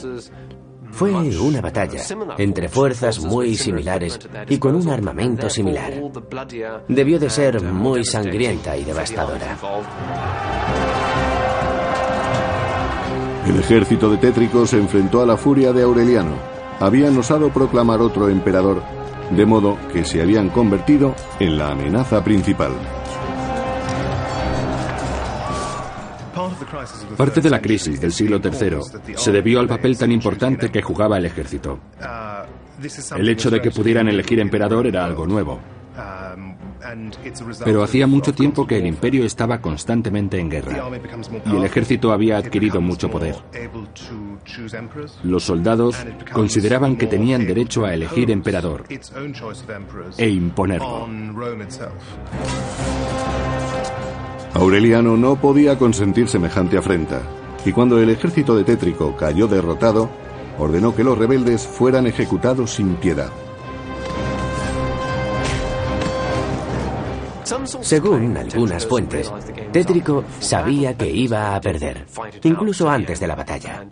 Fue 0.99 1.13
una 1.13 1.61
batalla 1.61 2.01
entre 2.37 2.67
fuerzas 2.67 3.21
muy 3.21 3.55
similares 3.55 4.19
y 4.49 4.57
con 4.57 4.75
un 4.75 4.89
armamento 4.89 5.49
similar. 5.49 5.93
Debió 6.89 7.17
de 7.17 7.29
ser 7.29 7.63
muy 7.63 8.03
sangrienta 8.03 8.75
y 8.75 8.83
devastadora. 8.83 9.57
El 13.47 13.59
ejército 13.61 14.09
de 14.09 14.17
Tétrico 14.17 14.67
se 14.67 14.75
enfrentó 14.75 15.21
a 15.21 15.25
la 15.25 15.37
furia 15.37 15.71
de 15.71 15.83
Aureliano. 15.83 16.35
Habían 16.81 17.17
osado 17.17 17.49
proclamar 17.49 18.01
otro 18.01 18.27
emperador, 18.27 18.83
de 19.31 19.45
modo 19.45 19.77
que 19.93 20.03
se 20.03 20.21
habían 20.21 20.49
convertido 20.49 21.15
en 21.39 21.57
la 21.57 21.69
amenaza 21.69 22.21
principal. 22.25 22.73
Parte 27.17 27.41
de 27.41 27.49
la 27.49 27.61
crisis 27.61 27.99
del 27.99 28.11
siglo 28.11 28.39
III 28.43 29.15
se 29.15 29.31
debió 29.31 29.59
al 29.59 29.67
papel 29.67 29.97
tan 29.97 30.11
importante 30.11 30.69
que 30.69 30.81
jugaba 30.81 31.17
el 31.17 31.25
ejército. 31.25 31.79
El 33.17 33.29
hecho 33.29 33.49
de 33.49 33.61
que 33.61 33.71
pudieran 33.71 34.07
elegir 34.07 34.39
emperador 34.39 34.87
era 34.87 35.05
algo 35.05 35.25
nuevo. 35.25 35.59
Pero 37.63 37.83
hacía 37.83 38.07
mucho 38.07 38.33
tiempo 38.33 38.65
que 38.65 38.77
el 38.77 38.85
imperio 38.85 39.25
estaba 39.25 39.59
constantemente 39.59 40.39
en 40.39 40.49
guerra 40.49 40.89
y 41.45 41.55
el 41.55 41.65
ejército 41.65 42.11
había 42.11 42.37
adquirido 42.37 42.79
mucho 42.81 43.09
poder. 43.09 43.35
Los 45.23 45.43
soldados 45.43 45.97
consideraban 46.31 46.95
que 46.95 47.07
tenían 47.07 47.45
derecho 47.45 47.85
a 47.85 47.93
elegir 47.93 48.31
emperador 48.31 48.85
e 50.17 50.29
imponerlo. 50.29 51.07
Aureliano 54.53 55.15
no 55.15 55.35
podía 55.35 55.77
consentir 55.77 56.27
semejante 56.27 56.77
afrenta, 56.77 57.21
y 57.65 57.71
cuando 57.71 57.99
el 57.99 58.09
ejército 58.09 58.55
de 58.55 58.63
Tétrico 58.63 59.15
cayó 59.15 59.47
derrotado, 59.47 60.09
ordenó 60.57 60.95
que 60.95 61.03
los 61.03 61.17
rebeldes 61.17 61.67
fueran 61.67 62.07
ejecutados 62.07 62.71
sin 62.71 62.95
piedad. 62.95 63.29
Según 67.81 68.37
algunas 68.37 68.85
fuentes, 68.85 69.31
Tétrico 69.71 70.23
sabía 70.39 70.95
que 70.95 71.09
iba 71.09 71.55
a 71.55 71.61
perder, 71.61 72.05
incluso 72.43 72.89
antes 72.89 73.19
de 73.19 73.27
la 73.27 73.35
batalla. 73.35 73.85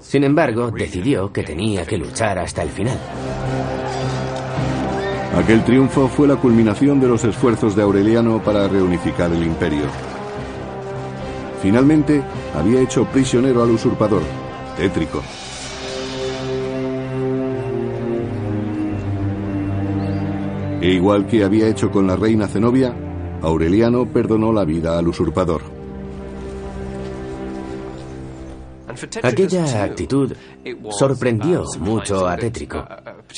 Sin 0.00 0.24
embargo, 0.24 0.70
decidió 0.70 1.32
que 1.32 1.42
tenía 1.42 1.86
que 1.86 1.98
luchar 1.98 2.38
hasta 2.38 2.62
el 2.62 2.70
final. 2.70 2.98
Aquel 5.34 5.64
triunfo 5.64 6.08
fue 6.08 6.28
la 6.28 6.36
culminación 6.36 7.00
de 7.00 7.08
los 7.08 7.24
esfuerzos 7.24 7.74
de 7.74 7.82
Aureliano 7.82 8.42
para 8.42 8.68
reunificar 8.68 9.32
el 9.32 9.42
imperio. 9.42 9.84
Finalmente, 11.62 12.22
había 12.54 12.82
hecho 12.82 13.06
prisionero 13.06 13.62
al 13.62 13.70
usurpador, 13.70 14.22
Tétrico. 14.76 15.22
E 20.82 20.90
igual 20.90 21.26
que 21.26 21.44
había 21.44 21.68
hecho 21.68 21.90
con 21.90 22.06
la 22.06 22.16
reina 22.16 22.46
Zenobia, 22.46 22.94
Aureliano 23.40 24.04
perdonó 24.04 24.52
la 24.52 24.64
vida 24.64 24.98
al 24.98 25.08
usurpador. 25.08 25.81
Aquella 29.22 29.84
actitud 29.84 30.32
sorprendió 30.90 31.64
mucho 31.78 32.26
a 32.26 32.36
Tétrico, 32.36 32.84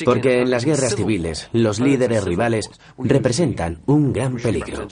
porque 0.03 0.41
en 0.41 0.49
las 0.49 0.65
guerras 0.65 0.95
civiles 0.95 1.49
los 1.53 1.79
líderes 1.79 2.23
rivales 2.23 2.69
representan 2.97 3.79
un 3.85 4.13
gran 4.13 4.35
peligro. 4.35 4.87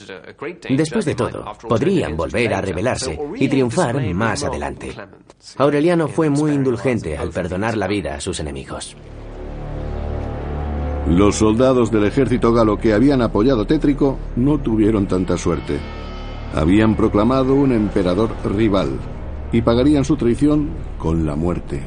Después 0.68 1.04
de 1.04 1.14
todo, 1.14 1.44
podrían 1.68 2.16
volver 2.16 2.54
a 2.54 2.60
rebelarse 2.60 3.18
y 3.36 3.48
triunfar 3.48 4.00
más 4.14 4.44
adelante. 4.44 4.94
Aureliano 5.58 6.08
fue 6.08 6.30
muy 6.30 6.52
indulgente 6.52 7.16
al 7.16 7.30
perdonar 7.30 7.76
la 7.76 7.86
vida 7.86 8.14
a 8.14 8.20
sus 8.20 8.40
enemigos. 8.40 8.96
Los 11.06 11.36
soldados 11.36 11.90
del 11.90 12.04
ejército 12.04 12.52
galo 12.54 12.78
que 12.78 12.94
habían 12.94 13.20
apoyado 13.20 13.66
Tétrico 13.66 14.18
no 14.36 14.58
tuvieron 14.58 15.06
tanta 15.06 15.36
suerte. 15.36 15.78
Habían 16.54 16.96
proclamado 16.96 17.54
un 17.54 17.72
emperador 17.72 18.30
rival, 18.44 18.98
y 19.54 19.62
pagarían 19.62 20.04
su 20.04 20.16
traición 20.16 20.68
con 20.98 21.24
la 21.24 21.36
muerte. 21.36 21.80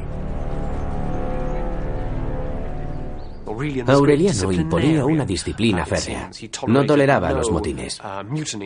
Aureliano 3.86 4.52
imponía 4.52 5.04
una 5.04 5.26
disciplina 5.26 5.84
férrea. 5.84 6.30
No 6.66 6.86
toleraba 6.86 7.30
los 7.32 7.50
motines. 7.50 8.00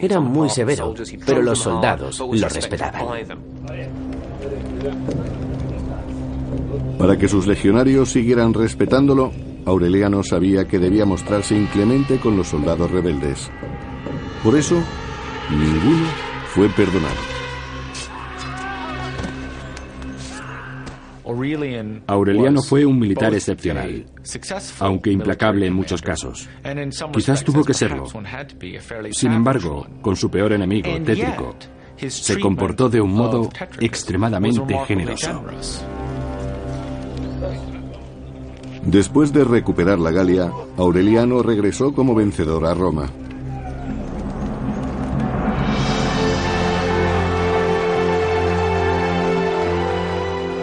Era 0.00 0.20
muy 0.20 0.48
severo, 0.48 0.94
pero 1.26 1.42
los 1.42 1.59
soldados 1.59 2.20
lo 2.20 2.48
respetaban. 2.48 3.09
Para 6.96 7.18
que 7.18 7.26
sus 7.26 7.48
legionarios 7.48 8.12
siguieran 8.12 8.55
respetándolo, 8.55 9.32
Aureliano 9.64 10.22
sabía 10.22 10.68
que 10.68 10.78
debía 10.78 11.05
mostrarse 11.05 11.57
inclemente 11.57 12.20
con 12.20 12.36
los 12.36 12.46
soldados 12.46 12.88
rebeldes. 12.88 13.50
Por 14.44 14.57
eso, 14.57 14.76
ninguno 15.50 16.07
fue 16.55 16.68
perdonado. 16.68 17.32
Aureliano 22.07 22.62
fue 22.62 22.85
un 22.85 22.99
militar 22.99 23.35
excepcional, 23.35 24.07
aunque 24.78 25.11
implacable 25.11 25.66
en 25.66 25.74
muchos 25.74 26.03
casos. 26.03 26.49
Quizás 27.12 27.45
tuvo 27.45 27.64
que 27.64 27.74
serlo. 27.74 28.07
Sin 29.11 29.33
embargo, 29.33 29.87
con 30.01 30.16
su 30.16 30.30
peor 30.30 30.53
enemigo, 30.53 30.91
Tétrico, 31.05 31.57
se 32.09 32.41
comportó 32.41 32.89
de 32.89 33.01
un 33.01 33.12
modo 33.12 33.51
extremadamente 33.80 34.76
generoso. 34.87 35.43
Después 38.85 39.33
de 39.33 39.45
recuperar 39.45 40.01
la 40.01 40.11
Galia, 40.11 40.51
Aureliano 40.76 41.43
regresó 41.43 41.95
como 41.95 42.16
vencedor 42.16 42.66
a 42.66 42.74
Roma. 42.74 43.11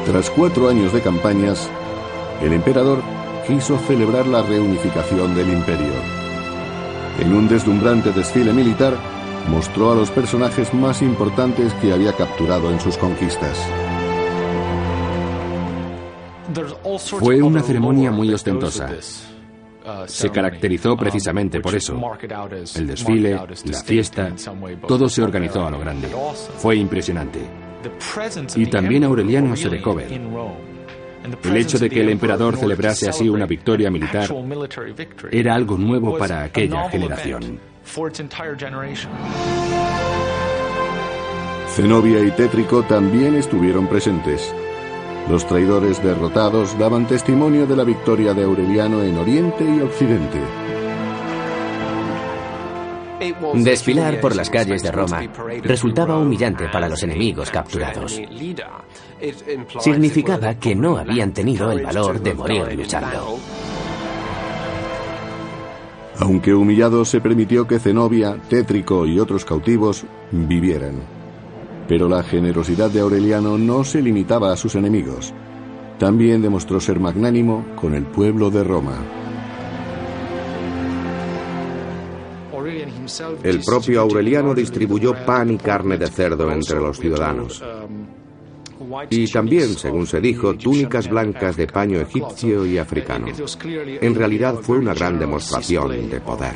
Tras 0.10 0.32
cuatro 0.32 0.70
años 0.70 0.91
de 0.91 1.01
campañas, 1.01 1.70
el 2.41 2.53
emperador 2.53 3.03
quiso 3.45 3.78
celebrar 3.78 4.26
la 4.26 4.41
reunificación 4.41 5.36
del 5.36 5.53
imperio. 5.53 5.93
En 7.20 7.36
un 7.36 7.47
deslumbrante 7.47 8.12
desfile 8.12 8.51
militar, 8.51 8.95
mostró 9.51 9.91
a 9.91 9.95
los 9.95 10.10
personajes 10.10 10.74
más 10.74 11.03
importantes 11.03 11.76
que 11.76 11.93
había 11.93 12.14
capturado 12.14 12.72
en 12.72 12.80
sus 12.80 12.97
conquistas. 12.97 13.55
Fue 17.20 17.43
una 17.43 17.62
ceremonia 17.62 18.10
muy 18.12 18.34
ostentosa. 18.34 18.89
Se 20.07 20.32
caracterizó 20.32 20.97
precisamente 20.97 21.62
por 21.62 21.76
eso. 21.76 22.01
El 22.76 22.88
desfile, 22.88 23.39
la 23.66 23.84
fiesta, 23.84 24.34
todo 24.88 25.07
se 25.07 25.22
organizó 25.22 25.68
a 25.68 25.70
lo 25.70 25.78
grande. 25.78 26.10
Fue 26.57 26.78
impresionante. 26.78 27.68
Y 28.55 28.65
también 28.67 29.03
Aureliano 29.03 29.55
se 29.55 29.69
dejó 29.69 29.95
ver. 29.95 30.07
El 31.43 31.57
hecho 31.57 31.77
de 31.77 31.89
que 31.89 32.01
el 32.01 32.09
emperador 32.09 32.57
celebrase 32.57 33.09
así 33.09 33.30
una 33.30 33.45
victoria 33.45 33.91
militar 33.91 34.30
era 35.32 35.55
algo 35.55 35.77
nuevo 35.77 36.17
para 36.17 36.43
aquella 36.43 36.89
generación. 36.89 37.59
Zenobia 41.75 42.19
y 42.25 42.32
Tétrico 42.32 42.84
también 42.84 43.36
estuvieron 43.36 43.88
presentes. 43.88 44.53
Los 45.30 45.45
traidores 45.45 46.03
derrotados 46.03 46.77
daban 46.80 47.07
testimonio 47.07 47.67
de 47.67 47.75
la 47.75 47.84
victoria 47.84 48.34
de 48.34 48.43
Aureliano 48.43 49.03
en 49.03 49.17
Oriente 49.17 49.63
y 49.63 49.80
Occidente. 49.82 50.39
Desfilar 53.53 54.20
por 54.20 54.36
las 54.36 54.49
calles 54.49 54.82
de 54.82 54.91
Roma 54.91 55.24
resultaba 55.63 56.17
humillante 56.17 56.67
para 56.72 56.88
los 56.88 57.03
enemigos 57.03 57.49
capturados. 57.51 58.20
Significaba 59.80 60.55
que 60.55 60.76
no 60.76 60.97
habían 60.97 61.34
tenido 61.34 61.72
el 61.72 61.84
valor 61.84 62.22
de 62.22 62.34
morir 62.34 62.76
luchando. 62.76 63.38
Aunque 66.20 66.53
humillado, 66.53 67.05
se 67.05 67.22
permitió 67.22 67.65
que 67.65 67.80
Zenobia, 67.80 68.38
Tétrico 68.49 69.05
y 69.05 69.20
otros 69.20 69.45
cautivos 69.45 70.05
vivieran. 70.32 70.95
Pero 71.88 72.09
la 72.09 72.24
generosidad 72.24 72.89
de 72.91 72.99
Aureliano 72.99 73.57
no 73.57 73.84
se 73.84 74.01
limitaba 74.01 74.51
a 74.51 74.57
sus 74.57 74.76
enemigos. 74.76 75.34
También 75.97 76.41
demostró 76.41 76.80
ser 76.80 76.99
magnánimo 76.99 77.65
con 77.76 77.95
el 77.95 78.03
pueblo 78.03 78.49
de 78.49 78.63
Roma. 78.63 78.97
El 83.43 83.62
propio 83.62 84.01
Aureliano 84.01 84.53
distribuyó 84.53 85.14
pan 85.26 85.51
y 85.51 85.57
carne 85.57 85.97
de 85.97 86.07
cerdo 86.07 86.51
entre 86.51 86.80
los 86.80 86.97
ciudadanos. 86.97 87.64
y 89.10 89.28
también, 89.28 89.76
según 89.76 90.07
se 90.07 90.22
dijo, 90.22 90.55
túnicas 90.55 91.10
blancas 91.10 91.57
de 91.57 91.68
paño 91.68 91.99
egipcio 91.99 92.66
y 92.66 92.78
africano. 92.78 93.28
En 94.01 94.16
realidad 94.16 94.55
fue 94.62 94.78
una 94.78 94.93
gran 94.93 95.20
demostración 95.20 96.10
de 96.10 96.22
poder. 96.22 96.55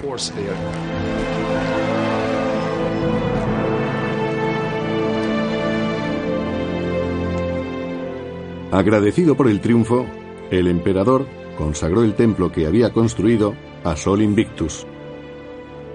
Agradecido 8.72 9.36
por 9.36 9.48
el 9.50 9.62
triunfo, 9.62 10.06
el 10.50 10.68
emperador 10.68 11.28
consagró 11.58 12.04
el 12.04 12.16
templo 12.16 12.52
que 12.52 12.66
había 12.66 12.92
construido 12.92 13.54
a 13.84 13.96
Sol 13.96 14.22
Invictus. 14.22 14.88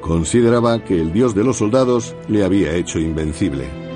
Consideraba 0.00 0.84
que 0.84 1.00
el 1.00 1.12
dios 1.12 1.34
de 1.34 1.44
los 1.44 1.58
soldados 1.58 2.14
le 2.28 2.44
había 2.44 2.74
hecho 2.74 2.98
invencible. 2.98 3.88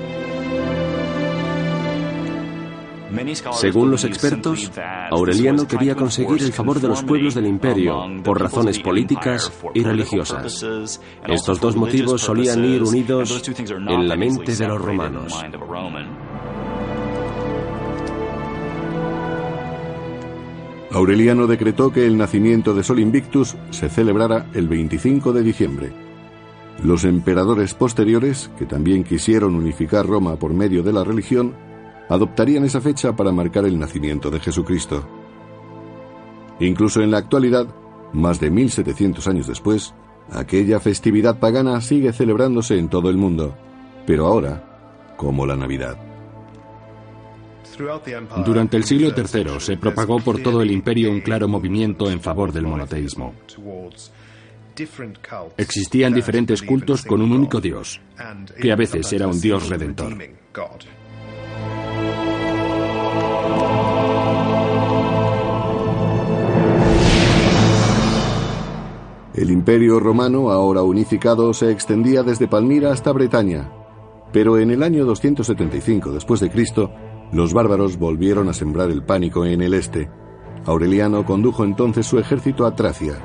Según 3.53 3.91
los 3.91 4.03
expertos, 4.03 4.71
Aureliano 5.11 5.67
quería 5.67 5.95
conseguir 5.95 6.41
el 6.41 6.51
favor 6.51 6.79
de 6.79 6.87
los 6.87 7.03
pueblos 7.03 7.35
del 7.35 7.45
imperio 7.45 8.03
por 8.23 8.41
razones 8.41 8.79
políticas 8.79 9.51
y 9.73 9.83
religiosas. 9.83 10.99
Estos 11.27 11.59
dos 11.59 11.75
motivos 11.75 12.21
solían 12.21 12.65
ir 12.65 12.83
unidos 12.83 13.43
en 13.69 14.07
la 14.07 14.15
mente 14.15 14.55
de 14.55 14.67
los 14.67 14.81
romanos. 14.81 15.43
Aureliano 20.93 21.47
decretó 21.47 21.91
que 21.91 22.05
el 22.05 22.17
nacimiento 22.17 22.75
de 22.75 22.83
Sol 22.83 22.99
Invictus 22.99 23.55
se 23.71 23.89
celebrara 23.89 24.45
el 24.53 24.67
25 24.67 25.33
de 25.33 25.41
diciembre. 25.41 25.91
Los 26.83 27.03
emperadores 27.03 27.73
posteriores, 27.73 28.51
que 28.59 28.67
también 28.67 29.03
quisieron 29.03 29.55
unificar 29.55 30.05
Roma 30.05 30.35
por 30.35 30.53
medio 30.53 30.83
de 30.83 30.93
la 30.93 31.03
religión, 31.03 31.55
adoptarían 32.09 32.63
esa 32.63 32.79
fecha 32.79 33.15
para 33.15 33.31
marcar 33.31 33.65
el 33.65 33.79
nacimiento 33.79 34.29
de 34.29 34.39
Jesucristo. 34.39 35.03
Incluso 36.59 37.01
en 37.01 37.09
la 37.09 37.17
actualidad, 37.17 37.67
más 38.13 38.39
de 38.39 38.51
1700 38.51 39.27
años 39.27 39.47
después, 39.47 39.95
aquella 40.31 40.79
festividad 40.79 41.39
pagana 41.39 41.81
sigue 41.81 42.13
celebrándose 42.13 42.77
en 42.77 42.89
todo 42.89 43.09
el 43.09 43.17
mundo, 43.17 43.55
pero 44.05 44.27
ahora 44.27 45.15
como 45.17 45.47
la 45.47 45.55
Navidad. 45.55 46.12
Durante 48.45 48.77
el 48.77 48.83
siglo 48.83 49.13
III 49.15 49.59
se 49.59 49.77
propagó 49.77 50.19
por 50.19 50.41
todo 50.41 50.61
el 50.61 50.71
imperio 50.71 51.11
un 51.11 51.21
claro 51.21 51.47
movimiento 51.47 52.09
en 52.09 52.19
favor 52.19 52.51
del 52.51 52.67
monoteísmo. 52.67 53.33
Existían 55.57 56.13
diferentes 56.13 56.61
cultos 56.63 57.03
con 57.03 57.21
un 57.21 57.31
único 57.31 57.61
dios, 57.61 58.01
que 58.59 58.71
a 58.71 58.75
veces 58.75 59.11
era 59.13 59.27
un 59.27 59.39
dios 59.39 59.69
redentor. 59.69 60.17
El 69.35 69.49
imperio 69.49 69.99
romano, 69.99 70.51
ahora 70.51 70.83
unificado, 70.83 71.53
se 71.53 71.71
extendía 71.71 72.21
desde 72.21 72.47
Palmira 72.47 72.91
hasta 72.91 73.11
Bretaña, 73.11 73.71
pero 74.31 74.59
en 74.59 74.71
el 74.71 74.83
año 74.83 75.05
275 75.05 76.11
después 76.11 76.39
de 76.39 76.51
Cristo 76.51 76.91
los 77.33 77.53
bárbaros 77.53 77.97
volvieron 77.97 78.47
a 78.47 78.53
sembrar 78.53 78.91
el 78.91 79.03
pánico 79.03 79.45
en 79.45 79.61
el 79.61 79.73
este. 79.73 80.09
Aureliano 80.65 81.25
condujo 81.25 81.63
entonces 81.63 82.05
su 82.05 82.19
ejército 82.19 82.65
a 82.65 82.75
Tracia. 82.75 83.19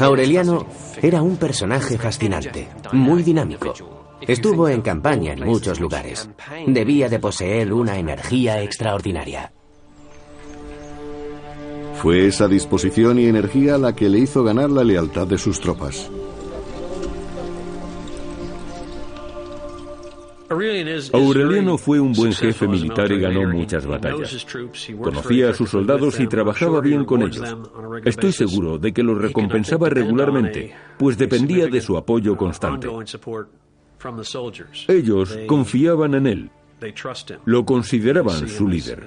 Aureliano 0.00 0.66
era 1.00 1.22
un 1.22 1.36
personaje 1.36 1.98
fascinante, 1.98 2.68
muy 2.92 3.22
dinámico. 3.22 3.74
Estuvo 4.20 4.68
en 4.68 4.80
campaña 4.80 5.34
en 5.34 5.44
muchos 5.44 5.78
lugares. 5.80 6.28
Debía 6.66 7.08
de 7.08 7.18
poseer 7.18 7.72
una 7.72 7.98
energía 7.98 8.62
extraordinaria. 8.62 9.52
Fue 12.00 12.26
esa 12.26 12.48
disposición 12.48 13.18
y 13.18 13.26
energía 13.26 13.78
la 13.78 13.94
que 13.94 14.08
le 14.08 14.18
hizo 14.18 14.42
ganar 14.42 14.70
la 14.70 14.82
lealtad 14.82 15.26
de 15.26 15.38
sus 15.38 15.60
tropas. 15.60 16.10
Aureliano 20.48 21.78
fue 21.78 22.00
un 22.00 22.12
buen 22.12 22.32
jefe 22.32 22.68
militar 22.68 23.10
y 23.10 23.20
ganó 23.20 23.48
muchas 23.48 23.86
batallas. 23.86 24.46
Conocía 25.00 25.50
a 25.50 25.54
sus 25.54 25.70
soldados 25.70 26.20
y 26.20 26.26
trabajaba 26.26 26.80
bien 26.80 27.04
con 27.04 27.22
ellos. 27.22 27.56
Estoy 28.04 28.32
seguro 28.32 28.78
de 28.78 28.92
que 28.92 29.02
los 29.02 29.20
recompensaba 29.20 29.88
regularmente, 29.88 30.74
pues 30.98 31.16
dependía 31.16 31.66
de 31.66 31.80
su 31.80 31.96
apoyo 31.96 32.36
constante. 32.36 32.88
Ellos 34.88 35.38
confiaban 35.46 36.14
en 36.14 36.26
él. 36.26 36.50
Lo 37.46 37.64
consideraban 37.64 38.48
su 38.48 38.68
líder. 38.68 39.06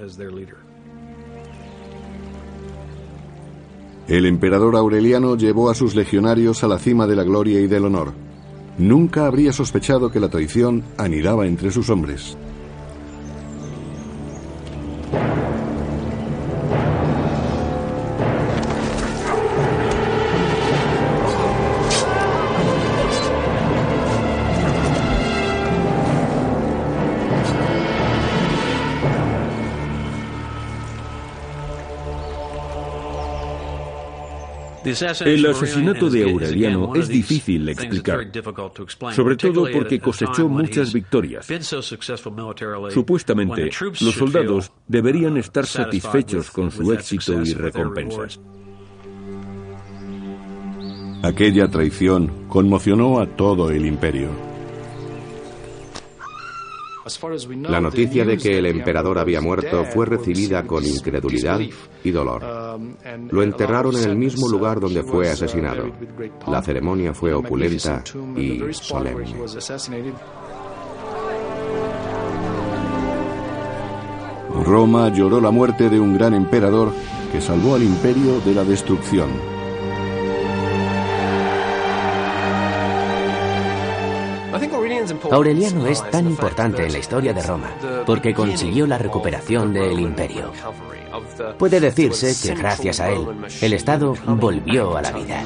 El 4.08 4.24
emperador 4.24 4.74
Aureliano 4.74 5.36
llevó 5.36 5.70
a 5.70 5.74
sus 5.74 5.94
legionarios 5.94 6.64
a 6.64 6.68
la 6.68 6.78
cima 6.78 7.06
de 7.06 7.14
la 7.14 7.24
gloria 7.24 7.60
y 7.60 7.66
del 7.66 7.84
honor. 7.84 8.27
Nunca 8.78 9.26
habría 9.26 9.52
sospechado 9.52 10.10
que 10.10 10.20
la 10.20 10.28
traición 10.28 10.84
anidaba 10.96 11.46
entre 11.46 11.72
sus 11.72 11.90
hombres. 11.90 12.36
El 34.84 35.46
asesinato 35.46 36.10
de 36.10 36.30
Aureliano 36.30 36.94
es 36.94 37.08
difícil 37.08 37.66
de 37.66 37.72
explicar, 37.72 38.30
sobre 39.14 39.36
todo 39.36 39.66
porque 39.72 40.00
cosechó 40.00 40.48
muchas 40.48 40.92
victorias. 40.92 41.46
Supuestamente, 42.90 43.70
los 44.00 44.14
soldados 44.14 44.72
deberían 44.86 45.36
estar 45.36 45.66
satisfechos 45.66 46.50
con 46.50 46.70
su 46.70 46.92
éxito 46.92 47.42
y 47.42 47.52
recompensas. 47.54 48.40
Aquella 51.22 51.68
traición 51.68 52.46
conmocionó 52.48 53.20
a 53.20 53.26
todo 53.26 53.70
el 53.70 53.84
imperio. 53.84 54.47
La 57.68 57.80
noticia 57.80 58.24
de 58.24 58.36
que 58.36 58.58
el 58.58 58.66
emperador 58.66 59.18
había 59.18 59.40
muerto 59.40 59.84
fue 59.84 60.06
recibida 60.06 60.66
con 60.66 60.84
incredulidad 60.84 61.60
y 62.04 62.10
dolor. 62.10 62.42
Lo 63.30 63.42
enterraron 63.42 63.96
en 63.96 64.10
el 64.10 64.16
mismo 64.16 64.48
lugar 64.48 64.80
donde 64.80 65.02
fue 65.02 65.28
asesinado. 65.28 65.92
La 66.46 66.62
ceremonia 66.62 67.14
fue 67.14 67.32
opulenta 67.32 68.02
y 68.36 68.60
solemne. 68.72 69.34
Roma 74.64 75.12
lloró 75.12 75.40
la 75.40 75.50
muerte 75.50 75.88
de 75.88 76.00
un 76.00 76.14
gran 76.16 76.34
emperador 76.34 76.92
que 77.32 77.40
salvó 77.40 77.74
al 77.74 77.82
imperio 77.82 78.40
de 78.40 78.54
la 78.54 78.64
destrucción. 78.64 79.57
Aureliano 85.30 85.86
es 85.86 86.02
tan 86.10 86.26
importante 86.26 86.84
en 86.86 86.92
la 86.92 86.98
historia 86.98 87.32
de 87.32 87.42
Roma 87.42 87.70
porque 88.06 88.34
consiguió 88.34 88.86
la 88.86 88.98
recuperación 88.98 89.72
del 89.72 89.98
imperio. 89.98 90.52
Puede 91.58 91.80
decirse 91.80 92.34
que 92.42 92.54
gracias 92.54 93.00
a 93.00 93.10
él, 93.10 93.26
el 93.60 93.72
Estado 93.72 94.14
volvió 94.26 94.96
a 94.96 95.02
la 95.02 95.12
vida. 95.12 95.44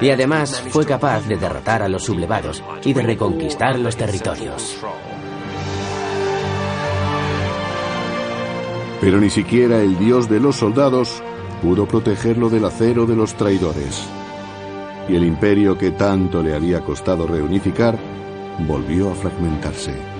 Y 0.00 0.10
además 0.10 0.62
fue 0.70 0.84
capaz 0.84 1.26
de 1.28 1.36
derrotar 1.36 1.82
a 1.82 1.88
los 1.88 2.04
sublevados 2.04 2.62
y 2.84 2.92
de 2.92 3.02
reconquistar 3.02 3.78
los 3.78 3.96
territorios. 3.96 4.76
Pero 9.00 9.20
ni 9.20 9.30
siquiera 9.30 9.80
el 9.80 9.98
dios 9.98 10.28
de 10.28 10.40
los 10.40 10.56
soldados 10.56 11.22
pudo 11.62 11.86
protegerlo 11.86 12.48
del 12.48 12.64
acero 12.64 13.06
de 13.06 13.14
los 13.16 13.34
traidores. 13.34 14.06
Y 15.08 15.16
el 15.16 15.24
imperio 15.24 15.76
que 15.76 15.90
tanto 15.90 16.42
le 16.42 16.54
había 16.54 16.80
costado 16.80 17.26
reunificar 17.26 17.98
volvió 18.60 19.10
a 19.10 19.14
fragmentarse. 19.14 20.13